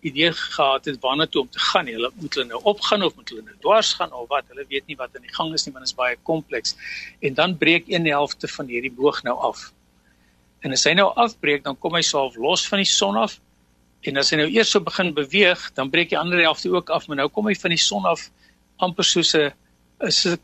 idee 0.00 0.32
gehad 0.32 0.84
het 0.84 1.00
waarna 1.00 1.26
toe 1.26 1.42
om 1.42 1.48
te 1.50 1.58
gaan. 1.58 1.86
Hulle 1.86 2.10
moet 2.14 2.34
hulle 2.34 2.46
nou 2.46 2.60
opgaan 2.62 3.02
of 3.02 3.14
moet 3.16 3.28
hulle 3.28 3.42
nou 3.42 3.56
dwars 3.60 3.92
gaan 3.98 4.12
of 4.12 4.28
wat? 4.28 4.44
Hulle 4.48 4.64
weet 4.68 4.86
nie 4.86 4.96
wat 4.96 5.16
aan 5.16 5.22
die 5.22 5.34
gang 5.34 5.52
is 5.54 5.66
nie, 5.66 5.72
want 5.72 5.84
dit 5.84 5.92
is 5.92 5.98
baie 5.98 6.16
kompleks. 6.22 6.76
En 7.20 7.34
dan 7.34 7.56
breek 7.56 7.88
een 7.88 8.06
helfte 8.06 8.48
van 8.48 8.66
hierdie 8.66 8.92
boog 8.92 9.22
nou 9.22 9.36
af. 9.38 9.72
En 10.60 10.72
as 10.72 10.84
hy 10.84 10.94
nou 10.98 11.10
afbreek, 11.14 11.64
dan 11.64 11.78
kom 11.78 11.94
hy 11.94 12.02
self 12.02 12.36
los 12.36 12.66
van 12.68 12.82
die 12.82 12.90
son 12.90 13.16
af. 13.20 13.38
En 14.06 14.18
as 14.20 14.30
hy 14.30 14.40
nou 14.40 14.48
eers 14.50 14.70
so 14.70 14.80
begin 14.80 15.12
beweeg, 15.14 15.62
dan 15.74 15.90
breek 15.90 16.12
die 16.12 16.18
ander 16.18 16.42
helfte 16.42 16.70
ook 16.72 16.90
af, 16.90 17.06
maar 17.06 17.22
nou 17.22 17.28
kom 17.32 17.48
hy 17.50 17.54
van 17.58 17.74
die 17.74 17.80
son 17.80 18.06
af 18.06 18.28
amper 18.82 19.04
soos 19.04 19.34
'n 19.34 19.52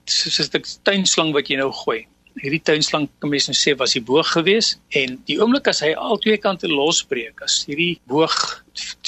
soos 0.06 0.48
'n 0.48 0.62
tuinslang 0.82 1.32
wat 1.32 1.48
jy 1.48 1.56
nou 1.56 1.70
gooi. 1.72 2.06
Hierdie 2.40 2.62
tuinslang 2.62 3.08
kan 3.20 3.30
mens 3.30 3.48
nou 3.48 3.54
sê 3.54 3.76
was 3.76 3.92
die 3.92 4.00
boog 4.00 4.26
gewees 4.32 4.78
en 4.90 5.20
die 5.26 5.38
oomblik 5.38 5.68
as 5.68 5.80
hy 5.80 5.92
al 5.92 6.16
twee 6.18 6.38
kante 6.38 6.68
losbreek, 6.68 7.42
as 7.42 7.64
hierdie 7.66 8.00
boog 8.08 8.61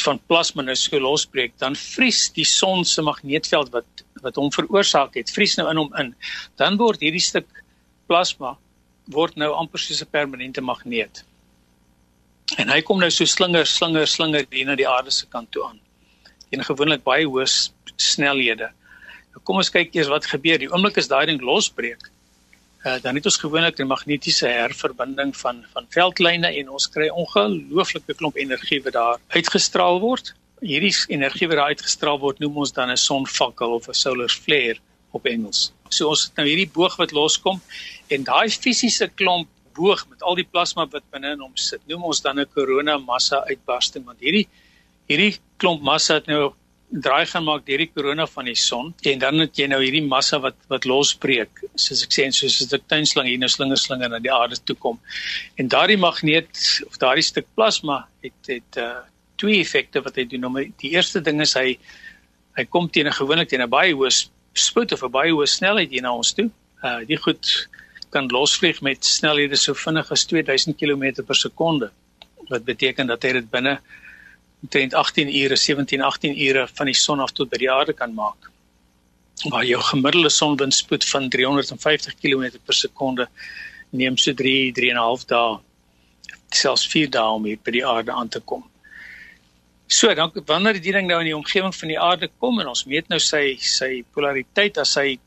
van 0.04 0.20
plasma 0.28 0.62
nou 0.62 0.74
so 0.76 0.98
losbreek, 1.00 1.54
dan 1.58 1.76
vries 1.76 2.26
die 2.36 2.44
son 2.44 2.84
se 2.84 3.02
magneetveld 3.02 3.72
wat 3.72 4.04
wat 4.24 4.38
hom 4.40 4.48
veroorsaak 4.52 5.18
het, 5.18 5.28
vries 5.28 5.56
nou 5.58 5.66
in 5.68 5.76
hom 5.76 5.90
in. 6.00 6.14
Dan 6.56 6.78
word 6.80 7.02
hierdie 7.04 7.20
stuk 7.20 7.48
plasma 8.08 8.54
word 9.12 9.36
nou 9.36 9.50
amper 9.52 9.80
soos 9.80 10.00
'n 10.02 10.08
permanente 10.10 10.60
magneet. 10.64 11.24
En 12.56 12.68
hy 12.68 12.80
kom 12.82 12.98
nou 13.00 13.10
so 13.10 13.24
slinger, 13.24 13.66
slinger, 13.66 14.06
slinger 14.06 14.46
hier 14.50 14.66
na 14.66 14.76
die 14.76 14.88
aarde 14.88 15.10
se 15.10 15.26
kant 15.26 15.50
toe 15.52 15.64
aan. 15.64 15.80
En 16.52 16.64
gewoonlik 16.64 17.04
baie 17.04 17.26
hoë 17.26 17.46
snelhede. 17.96 18.70
Nou 19.32 19.42
kom 19.42 19.56
ons 19.56 19.70
kyk 19.70 19.94
eers 19.94 20.08
wat 20.08 20.26
gebeur. 20.26 20.58
Die 20.58 20.70
oomblik 20.70 20.98
as 20.98 21.08
daai 21.08 21.26
ding 21.26 21.40
losbreek, 21.42 22.10
uh, 22.84 23.00
dan 23.02 23.14
het 23.14 23.24
ons 23.24 23.36
gewoonlik 23.40 23.78
'n 23.78 23.86
magnetiese 23.86 24.46
herverbinding 24.46 25.36
van 25.36 25.64
van 25.72 25.86
veldlyne 25.88 26.48
en 26.60 26.68
ons 26.68 26.88
kry 26.88 27.08
ongelooflike 27.08 28.14
klomp 28.14 28.36
energie 28.36 28.82
wat 28.82 28.92
daar 28.92 29.18
uitgestraal 29.28 30.00
word. 30.00 30.34
Hierdie 30.60 30.94
energie 31.08 31.48
wat 31.48 31.56
daar 31.56 31.72
uitgestraal 31.72 32.18
word, 32.18 32.38
noem 32.38 32.56
ons 32.56 32.72
dan 32.72 32.90
'n 32.90 32.96
sonvakkel 32.96 33.74
of 33.74 33.88
'n 33.88 33.92
solar 33.94 34.28
flare 34.28 34.78
op 35.10 35.26
Engels. 35.26 35.72
So 35.88 36.08
ons 36.08 36.24
het 36.24 36.36
nou 36.36 36.46
hierdie 36.46 36.70
boog 36.72 36.96
wat 36.96 37.12
loskom 37.12 37.60
en 38.06 38.24
daai 38.24 38.50
fisiese 38.50 39.08
klomp 39.14 39.48
boog 39.74 40.06
met 40.08 40.22
al 40.22 40.34
die 40.34 40.48
plasma 40.50 40.86
wat 40.86 41.02
binne 41.10 41.32
in 41.32 41.40
hom 41.40 41.56
sit, 41.56 41.80
noem 41.86 42.04
ons 42.10 42.20
dan 42.20 42.38
'n 42.40 42.46
korona 42.54 42.98
massa 42.98 43.44
uitbarsting 43.48 44.04
want 44.04 44.20
hierdie 44.20 44.48
hierdie 45.08 45.38
klomp 45.56 45.82
massa 45.82 46.14
het 46.14 46.26
nou 46.26 46.54
draai 47.02 47.26
gaan 47.26 47.44
maak 47.44 47.64
deur 47.66 47.82
die 47.82 47.90
korona 47.90 48.26
van 48.30 48.46
die 48.46 48.58
son 48.58 48.92
en 49.10 49.18
dan 49.18 49.42
het 49.42 49.58
jy 49.58 49.66
nou 49.70 49.80
hierdie 49.82 50.04
massa 50.06 50.38
wat 50.42 50.56
wat 50.70 50.86
losbreek 50.86 51.64
soos 51.74 52.04
ek 52.06 52.14
sê 52.14 52.26
en 52.28 52.36
soos 52.36 52.60
'n 52.62 52.82
tuinslang 52.86 53.26
hier 53.26 53.38
nou 53.38 53.48
slinger 53.48 53.78
slinger 53.78 54.08
na 54.08 54.18
die 54.18 54.32
aarde 54.32 54.56
toe 54.64 54.76
kom. 54.76 55.00
En 55.58 55.68
daardie 55.68 55.98
magneet 55.98 56.82
of 56.86 56.98
daardie 56.98 57.26
stuk 57.26 57.46
plasma 57.54 58.06
het 58.22 58.46
het 58.46 58.78
uh 58.78 59.02
twee 59.36 59.60
effekte 59.60 60.00
wat 60.00 60.16
hy 60.16 60.24
doen. 60.24 60.46
Die 60.78 60.90
eerste 60.94 61.20
ding 61.20 61.40
is 61.40 61.54
hy 61.54 61.78
hy 62.56 62.64
kom 62.64 62.88
teen 62.88 63.08
'n 63.08 63.18
gewoonlik 63.18 63.48
teen 63.48 63.62
'n 63.62 63.70
baie 63.70 63.92
hoë 63.92 64.28
spoed 64.52 64.92
of 64.92 65.02
'n 65.02 65.10
baie 65.10 65.32
hoë 65.32 65.46
snelheid 65.46 65.90
hier 65.90 66.02
na 66.02 66.14
ons 66.14 66.32
toe. 66.32 66.50
Uh 66.82 67.00
die 67.04 67.16
goed 67.16 67.68
kan 68.10 68.28
losvlieg 68.28 68.80
met 68.82 69.04
snelhede 69.04 69.56
so 69.56 69.74
vinnig 69.74 70.10
as 70.10 70.24
2000 70.24 70.76
km 70.76 71.24
per 71.26 71.34
sekonde. 71.34 71.90
Wat 72.48 72.64
beteken 72.64 73.06
dat 73.06 73.22
hy 73.22 73.32
dit 73.32 73.50
binne 73.50 73.80
omtrent 74.64 74.94
18 74.94 75.28
ure, 75.28 75.56
17, 75.56 76.02
18 76.02 76.40
ure 76.40 76.68
van 76.72 76.88
die 76.88 76.96
son 76.96 77.20
af 77.20 77.32
tot 77.36 77.50
by 77.52 77.60
die 77.60 77.70
aarde 77.70 77.92
kan 77.92 78.14
maak. 78.16 78.50
Waar 79.52 79.66
jou 79.68 79.80
gemiddelde 79.90 80.30
sonwindspoed 80.32 81.04
van 81.10 81.28
350 81.28 82.16
km 82.22 82.48
per 82.64 82.74
sekonde 82.78 83.28
neem 83.90 84.16
so 84.16 84.32
3, 84.32 84.72
3 84.72 84.90
en 84.90 84.96
'n 84.96 85.04
half 85.04 85.26
dae 85.28 85.58
selfs 86.48 86.86
4 86.88 87.10
dae 87.10 87.34
om 87.36 87.44
hier 87.44 87.58
by 87.62 87.74
die 87.76 87.84
aarde 87.86 88.12
aan 88.12 88.28
te 88.28 88.40
kom. 88.40 88.64
So, 89.86 90.14
dan 90.14 90.32
wanneer 90.46 90.80
die 90.80 90.92
ding 90.92 91.06
nou 91.06 91.20
in 91.20 91.28
die 91.28 91.36
omgewing 91.36 91.74
van 91.74 91.88
die 91.88 92.00
aarde 92.00 92.30
kom 92.38 92.60
en 92.60 92.72
ons 92.72 92.86
meet 92.88 93.08
nou 93.08 93.20
sy 93.20 93.56
sy 93.60 94.02
polariteit 94.16 94.78
as 94.78 94.96
hy 94.96 95.18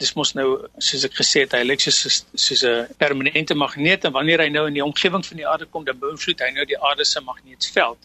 dis 0.00 0.14
mos 0.16 0.32
nou 0.34 0.48
soos 0.78 1.04
ek 1.04 1.14
gesê 1.20 1.44
het 1.44 1.52
hy 1.52 1.62
lyk 1.64 1.80
soos 1.80 2.24
soos 2.34 2.64
'n 2.64 2.88
permanente 2.96 3.54
magneet 3.54 4.04
en 4.04 4.12
wanneer 4.12 4.40
hy 4.40 4.48
nou 4.48 4.66
in 4.66 4.74
die 4.74 4.84
omgewing 4.84 5.24
van 5.24 5.36
die 5.36 5.46
aarde 5.46 5.66
kom 5.66 5.84
dan 5.84 5.98
beïnvloed 5.98 6.40
hy 6.40 6.50
nou 6.50 6.64
die 6.64 6.80
aarde 6.80 7.04
se 7.04 7.20
magneetveld 7.20 7.98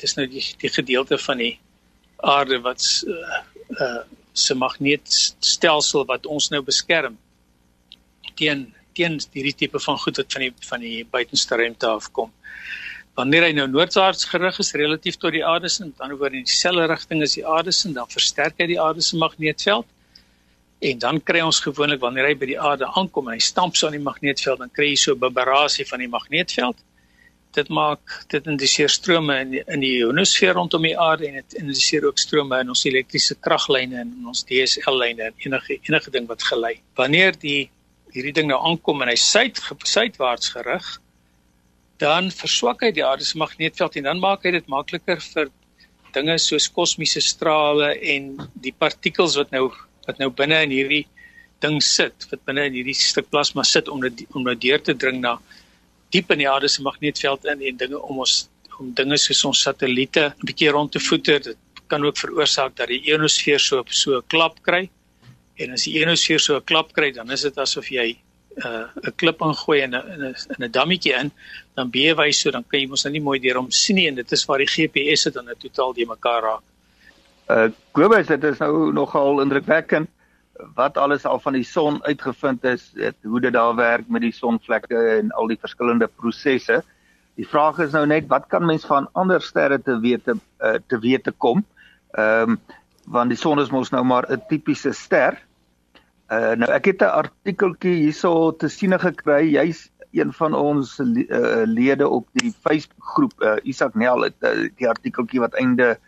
dis 0.00 0.16
nou 0.16 0.26
die 0.30 0.44
die 0.60 0.72
gedeelte 0.72 1.18
van 1.18 1.40
die 1.42 1.54
aarde 2.16 2.60
wat 2.66 2.86
uh 3.06 3.42
uh 3.84 4.00
se 4.32 4.54
magneetstelsel 4.54 6.04
wat 6.06 6.26
ons 6.26 6.48
nou 6.50 6.60
beskerm 6.62 7.16
teen 8.38 8.68
teen 8.96 9.18
hierdie 9.34 9.56
tipe 9.62 9.80
van 9.86 9.98
goed 10.02 10.20
wat 10.20 10.36
van 10.36 10.44
die 10.46 10.52
van 10.68 10.84
die 10.84 11.04
buitenste 11.04 11.56
ruimte 11.56 11.86
afkom. 11.86 12.32
Wanneer 13.18 13.48
hy 13.48 13.52
nou 13.56 13.66
noordwaarts 13.68 14.28
gerig 14.30 14.58
is 14.62 14.72
relatief 14.78 15.18
tot 15.20 15.34
die 15.34 15.44
aarde 15.46 15.68
se, 15.68 15.88
dan 15.98 16.12
oor 16.14 16.30
in 16.30 16.46
dieselfde 16.46 16.86
rigting 16.90 17.24
as 17.26 17.36
die 17.36 17.46
aarde 17.46 17.72
se, 17.74 17.90
dan 17.92 18.08
versterk 18.10 18.60
hy 18.62 18.68
die 18.70 18.80
aarde 18.80 19.02
se 19.04 19.18
magneetveld. 19.20 19.88
En 20.90 21.00
dan 21.02 21.18
kry 21.20 21.42
ons 21.44 21.60
gewoonlik 21.60 22.00
wanneer 22.00 22.30
hy 22.30 22.36
by 22.40 22.48
die 22.52 22.60
aarde 22.60 22.88
aankom 22.96 23.28
en 23.28 23.36
hy 23.36 23.44
stamp 23.44 23.76
so 23.76 23.88
aan 23.88 23.98
die 23.98 24.04
magneetveld, 24.04 24.62
dan 24.62 24.72
kry 24.72 24.92
jy 24.92 25.00
so 25.04 25.14
'n 25.14 25.20
vibrasie 25.26 25.86
van 25.90 26.06
die 26.06 26.08
magneetveld 26.08 26.78
dit 27.56 27.68
maak 27.74 28.14
dit 28.30 28.46
indiseer 28.46 28.90
strome 28.92 29.36
in 29.42 29.50
die, 29.54 29.62
in 29.66 29.82
die 29.82 29.92
ionosfeer 29.98 30.54
rondom 30.58 30.84
die 30.86 30.96
aarde 30.98 31.26
en 31.28 31.38
dit 31.40 31.58
indiseer 31.62 32.06
ook 32.06 32.18
strome 32.22 32.60
in 32.62 32.70
ons 32.72 32.84
elektriese 32.86 33.36
kraglyne 33.42 34.00
en 34.04 34.14
in 34.20 34.30
ons 34.30 34.44
DSL 34.46 34.98
lyne 35.02 35.30
en 35.30 35.44
enige 35.46 35.78
enige 35.80 36.14
ding 36.14 36.28
wat 36.30 36.44
gelei. 36.46 36.76
Wanneer 37.00 37.34
die 37.42 37.70
hierdie 38.14 38.34
ding 38.40 38.50
nou 38.50 38.58
aankom 38.70 39.02
en 39.02 39.10
hy 39.10 39.18
suid 39.18 39.58
suidwaarts 39.86 40.52
gerig, 40.54 40.86
dan 42.02 42.30
verswak 42.34 42.84
hy 42.86 42.90
die 42.96 43.04
aarde 43.06 43.26
se 43.26 43.38
magneetveld 43.38 43.98
en 44.00 44.08
dan 44.10 44.22
maak 44.22 44.46
hy 44.46 44.54
dit 44.56 44.70
makliker 44.72 45.20
vir 45.20 45.50
dinge 46.14 46.36
soos 46.42 46.66
kosmiese 46.74 47.22
strale 47.22 47.92
en 48.14 48.32
die 48.54 48.74
partikels 48.74 49.36
wat 49.38 49.52
nou 49.54 49.68
wat 50.06 50.18
nou 50.18 50.30
binne 50.34 50.62
in 50.64 50.72
hierdie 50.74 51.04
ding 51.60 51.76
sit, 51.84 52.24
wat 52.30 52.40
binne 52.48 52.64
in 52.70 52.78
hierdie 52.78 52.96
stuk 52.96 53.28
plasma 53.30 53.62
sit 53.68 53.90
om 53.92 54.00
dit 54.02 54.24
om 54.32 54.46
nou 54.46 54.56
deur 54.58 54.80
te 54.82 54.94
dring 54.96 55.20
na 55.22 55.36
diep 56.14 56.30
in 56.34 56.42
die 56.42 56.48
aarde 56.50 56.68
se 56.68 56.82
magneetveld 56.82 57.44
in 57.52 57.62
en 57.62 57.76
dinge 57.76 58.00
om 58.00 58.22
ons 58.24 58.48
om 58.80 58.94
dinge 58.96 59.18
soos 59.20 59.42
ons 59.44 59.62
satelliete 59.66 60.32
'n 60.32 60.46
bietjie 60.46 60.70
rond 60.70 60.92
te 60.92 61.00
voeter. 61.00 61.42
Dit 61.42 61.58
kan 61.88 62.04
ook 62.04 62.16
veroorsaak 62.16 62.76
dat 62.76 62.88
die 62.88 63.02
ionosfeer 63.10 63.60
so 63.60 63.84
so 63.88 64.16
'n 64.16 64.26
klap 64.26 64.62
kry. 64.62 64.88
En 65.56 65.72
as 65.72 65.84
die 65.84 65.98
ionosfeer 65.98 66.40
so 66.40 66.56
'n 66.56 66.64
klap 66.64 66.92
kry, 66.92 67.12
dan 67.12 67.30
is 67.30 67.42
dit 67.42 67.58
asof 67.58 67.90
jy 67.90 68.16
'n 68.56 68.66
uh, 68.66 69.12
klip 69.16 69.40
ingooi 69.40 69.80
in 69.82 69.94
'n 69.94 70.34
in 70.56 70.64
'n 70.64 70.70
dammetjie 70.70 71.14
in, 71.14 71.30
dan 71.76 71.90
bewe 71.90 72.24
hy 72.24 72.32
so, 72.32 72.50
dan 72.50 72.64
kan 72.64 72.80
jy 72.80 72.86
mos 72.86 73.04
nou 73.04 73.12
nie 73.12 73.22
mooi 73.28 73.38
deur 73.38 73.56
hom 73.56 73.70
sien 73.70 73.96
nie 73.96 74.08
en 74.08 74.14
dit 74.14 74.32
is 74.32 74.44
waar 74.46 74.58
die 74.58 74.66
GPS 74.66 75.24
dit 75.24 75.34
dan 75.34 75.44
nou 75.44 75.54
totaal 75.54 75.92
die 75.92 76.06
mekaar 76.06 76.42
raak. 76.42 76.64
Uh 77.50 77.68
Kobus, 77.92 78.26
dit 78.26 78.44
is 78.44 78.58
nou 78.58 78.92
nogal 78.92 79.40
indrukwekkend 79.40 80.08
wat 80.74 80.96
alles 80.96 81.24
al 81.26 81.40
van 81.40 81.52
die 81.52 81.64
son 81.64 82.00
uitgevind 82.04 82.64
is, 82.64 82.90
het, 82.94 83.16
hoe 83.22 83.40
dit 83.40 83.52
daar 83.52 83.74
werk 83.76 84.08
met 84.08 84.24
die 84.24 84.34
sonvlekke 84.34 84.98
en 85.18 85.30
al 85.30 85.50
die 85.50 85.58
verskillende 85.60 86.08
prosesse. 86.08 86.82
Die 87.38 87.48
vraag 87.48 87.78
is 87.78 87.94
nou 87.96 88.06
net 88.06 88.28
wat 88.28 88.48
kan 88.52 88.66
mens 88.66 88.84
van 88.88 89.08
ander 89.12 89.42
sterre 89.42 89.80
te 89.82 89.98
weet 90.00 90.24
te, 90.24 90.36
uh, 90.60 90.76
te 90.86 90.98
weet 90.98 91.24
te 91.24 91.32
kom? 91.32 91.64
Ehm 92.12 92.56
um, 92.56 92.60
want 93.10 93.32
die 93.32 93.38
son 93.38 93.58
is 93.58 93.70
mos 93.74 93.88
nou 93.90 94.04
maar 94.04 94.26
'n 94.30 94.42
tipiese 94.48 94.92
ster. 94.92 95.38
Uh 96.30 96.52
nou 96.54 96.70
ek 96.70 96.84
het 96.84 97.02
'n 97.02 97.16
artikeltjie 97.22 97.94
hierso 97.94 98.52
te 98.52 98.68
sien 98.68 98.98
gekry. 98.98 99.50
Jy's 99.50 99.90
een 100.12 100.32
van 100.32 100.54
ons 100.54 100.98
uh, 100.98 101.62
lede 101.64 102.08
op 102.08 102.28
die 102.32 102.52
Facebook 102.52 103.04
groep 103.04 103.32
uh, 103.38 103.56
Isak 103.62 103.94
Nel 103.94 104.22
het 104.22 104.36
uh, 104.40 104.68
die 104.76 104.88
artikeltjie 104.88 105.40
wat 105.40 105.54
einde 105.54 105.98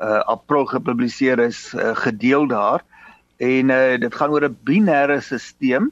uh 0.00 0.22
April 0.24 0.64
gepubliseer 0.64 1.38
is 1.38 1.74
uh, 1.74 1.96
gedeel 1.96 2.46
daar. 2.46 2.80
Uh 2.80 2.97
En 3.38 3.70
uh, 3.70 3.98
dit 4.02 4.14
gaan 4.14 4.30
oor 4.34 4.44
'n 4.48 4.58
binêre 4.66 5.20
stelsel, 5.22 5.90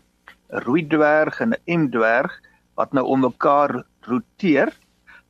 'n 0.50 0.62
rooi 0.66 0.82
dwerg 0.87 1.40
en 1.40 1.54
'n 1.54 1.80
M 1.80 1.88
dwerg 1.90 2.32
wat 2.74 2.92
nou 2.92 3.06
om 3.06 3.20
mekaar 3.20 3.85
roteer. 4.00 4.72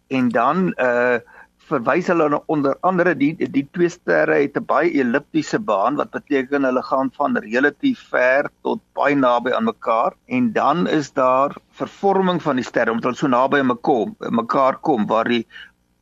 En 0.09 0.29
dan 0.29 0.73
uh 0.81 1.19
verwys 1.67 2.07
hulle 2.07 2.43
onder 2.47 2.77
andere 2.87 3.15
die 3.19 3.35
die 3.51 3.65
twee 3.75 3.89
sterre 3.91 4.39
het 4.39 4.57
'n 4.57 4.65
baie 4.65 4.91
elliptiese 5.03 5.59
baan 5.59 5.97
wat 5.97 6.11
beteken 6.11 6.65
hulle 6.65 6.83
gaan 6.83 7.11
van 7.13 7.37
relatief 7.37 8.01
ver 8.11 8.51
tot 8.63 8.81
baie 8.95 9.17
naby 9.17 9.53
aan 9.53 9.65
mekaar. 9.65 10.15
En 10.27 10.53
dan 10.53 10.87
is 10.87 11.13
daar 11.13 11.57
vervorming 11.71 12.43
van 12.43 12.57
die 12.57 12.65
sterre 12.65 12.91
omdat 12.91 13.05
hulle 13.05 13.17
so 13.17 13.27
naby 13.27 13.59
aan 13.59 13.75
mekaar 13.75 14.31
mekaar 14.31 14.77
kom 14.81 15.07
waar 15.07 15.29
die 15.29 15.47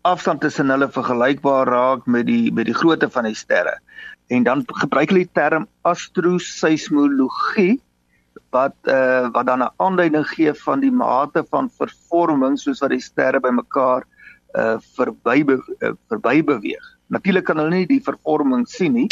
afstand 0.03 0.41
tussen 0.41 0.69
hulle 0.69 0.89
vergelykbaar 0.89 1.67
raak 1.67 2.07
met 2.07 2.27
die 2.27 2.53
met 2.53 2.67
die 2.67 2.75
grootte 2.77 3.11
van 3.11 3.25
die 3.25 3.35
sterre 3.35 3.81
en 4.29 4.43
dan 4.43 4.65
gebruik 4.67 5.11
hulle 5.11 5.25
die 5.25 5.33
term 5.33 5.67
astroseismologie 5.83 7.81
wat 8.55 8.77
uh 8.89 9.29
wat 9.35 9.47
dan 9.47 9.63
'n 9.63 9.75
aanduiding 9.77 10.27
gee 10.29 10.55
van 10.55 10.81
die 10.81 10.93
mate 10.93 11.45
van 11.51 11.71
vervorming 11.71 12.59
soos 12.59 12.81
wat 12.81 12.91
die 12.91 13.01
sterre 13.01 13.41
bymekaar 13.41 14.03
uh 14.55 14.77
verby 14.97 15.45
uh, 15.45 15.93
verby 16.09 16.45
beweeg. 16.45 16.85
Natuurlik 17.07 17.45
kan 17.45 17.57
hulle 17.57 17.71
nie 17.71 17.87
die 17.87 18.03
vervorming 18.03 18.67
sien 18.69 18.93
nie, 18.93 19.09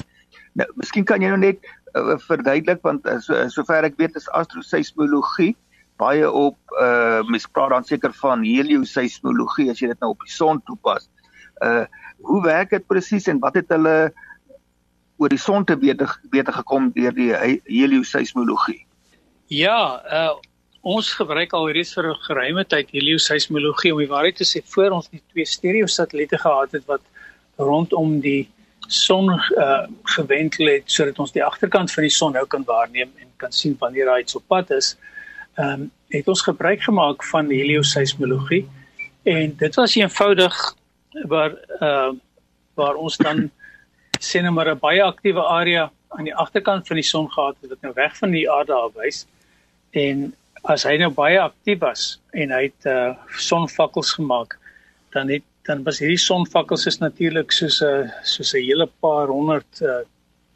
Nou, 0.59 0.66
miskien 0.77 1.07
kan 1.09 1.22
jy 1.25 1.31
nou 1.33 1.40
net 1.40 1.64
uh, 1.96 2.16
verduidelik 2.27 2.83
want 2.85 3.07
uh, 3.09 3.18
so 3.25 3.38
sover 3.53 3.87
ek 3.88 3.96
weet 4.01 4.18
is 4.20 4.29
astroseismologie 4.37 5.55
baie 6.01 6.27
op 6.29 6.77
uh 6.81 7.22
mens 7.29 7.46
praat 7.46 7.72
dan 7.72 7.87
seker 7.88 8.12
van 8.18 8.44
helioseismologie 8.44 9.70
as 9.72 9.81
jy 9.81 9.92
dit 9.92 10.01
nou 10.03 10.12
op 10.14 10.25
die 10.25 10.33
son 10.33 10.61
toepas. 10.68 11.09
Uh 11.64 11.85
hoe 12.22 12.42
werk 12.44 12.70
dit 12.70 12.85
presies 12.87 13.27
en 13.33 13.40
wat 13.42 13.57
het 13.59 13.72
hulle 13.75 14.12
oor 15.22 15.30
die 15.30 15.40
son 15.40 15.64
te 15.64 15.76
weet 15.78 16.02
weet 16.35 16.50
gekom 16.58 16.90
deur 16.94 17.14
die 17.14 17.30
helioseismologie? 17.35 18.82
Ja, 19.52 20.00
uh 20.20 20.32
ons 20.82 21.12
gebruik 21.14 21.52
al 21.54 21.68
reeds 21.70 21.92
vir 21.94 22.08
'n 22.11 22.22
geruime 22.26 22.64
tyd 22.66 22.88
helioseismologie 22.90 23.92
om 23.94 24.00
die 24.02 24.11
waarheid 24.11 24.37
te 24.37 24.44
sê 24.44 24.58
voor 24.74 24.90
ons 24.96 25.06
die 25.12 25.22
twee 25.30 25.46
stereo 25.46 25.87
satelliete 25.87 26.38
gehad 26.42 26.72
het 26.72 26.85
wat 26.87 27.04
rondom 27.56 28.18
die 28.20 28.48
son 28.88 29.30
uh 29.30 29.87
gewentel 30.16 30.66
het 30.66 30.90
sodat 30.90 31.18
ons 31.18 31.32
die 31.32 31.44
agterkant 31.44 31.92
van 31.92 32.02
die 32.02 32.11
son 32.11 32.32
nou 32.32 32.46
kan 32.46 32.64
waarneem 32.66 33.11
en 33.22 33.28
kan 33.37 33.52
sien 33.52 33.76
wanneer 33.78 34.11
hy 34.11 34.24
op 34.35 34.46
pad 34.48 34.70
is. 34.70 34.96
Ehm 35.54 35.82
um, 35.82 35.90
het 36.08 36.28
ons 36.28 36.42
gebruik 36.42 36.82
gemaak 36.82 37.24
van 37.24 37.48
helioseismologie 37.50 38.66
en 39.22 39.54
dit 39.56 39.74
was 39.74 39.94
eenvoudig 39.94 40.74
waar 41.28 41.52
uh 41.80 42.11
waar 42.74 42.94
ons 42.94 43.16
dan 43.16 43.50
sien 44.22 44.46
nou 44.46 44.54
maar 44.54 44.70
'n 44.70 44.78
baie 44.78 45.02
aktiewe 45.02 45.42
area 45.42 45.90
aan 46.08 46.24
die 46.24 46.35
agterkant 46.35 46.87
van 46.87 46.96
die 46.96 47.11
son 47.11 47.30
gehad 47.30 47.56
het 47.61 47.70
wat 47.70 47.82
nou 47.82 47.92
weg 47.94 48.16
van 48.16 48.30
die 48.30 48.50
aarde 48.50 48.72
af 48.72 48.92
wys 48.94 49.26
en 49.90 50.35
as 50.62 50.85
hy 50.85 50.96
nou 50.96 51.11
baie 51.11 51.40
aktief 51.40 51.78
was 51.78 52.20
en 52.32 52.50
hy 52.50 52.62
het 52.70 52.87
uh 52.87 53.14
sonvakkels 53.50 54.12
gemaak 54.18 54.58
dan 55.12 55.28
het 55.28 55.42
dan 55.66 55.82
was 55.87 56.00
hierdie 56.02 56.18
sonvakkels 56.18 56.87
is 56.87 56.98
natuurlik 56.98 57.52
soos 57.52 57.82
'n 57.82 58.11
soos 58.22 58.54
'n 58.54 58.64
hele 58.66 58.88
paar 59.00 59.28
honderd 59.28 59.80
uh, 59.80 60.02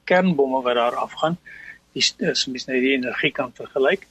kernbomme 0.05 0.63
wat 0.63 0.75
daar 0.75 0.97
afgaan. 0.97 1.39
Dis 1.93 2.15
is 2.19 2.47
mens 2.47 2.67
net 2.67 2.81
die 2.81 2.95
energie 2.95 3.33
kan 3.33 3.53
vergelyk. 3.55 4.07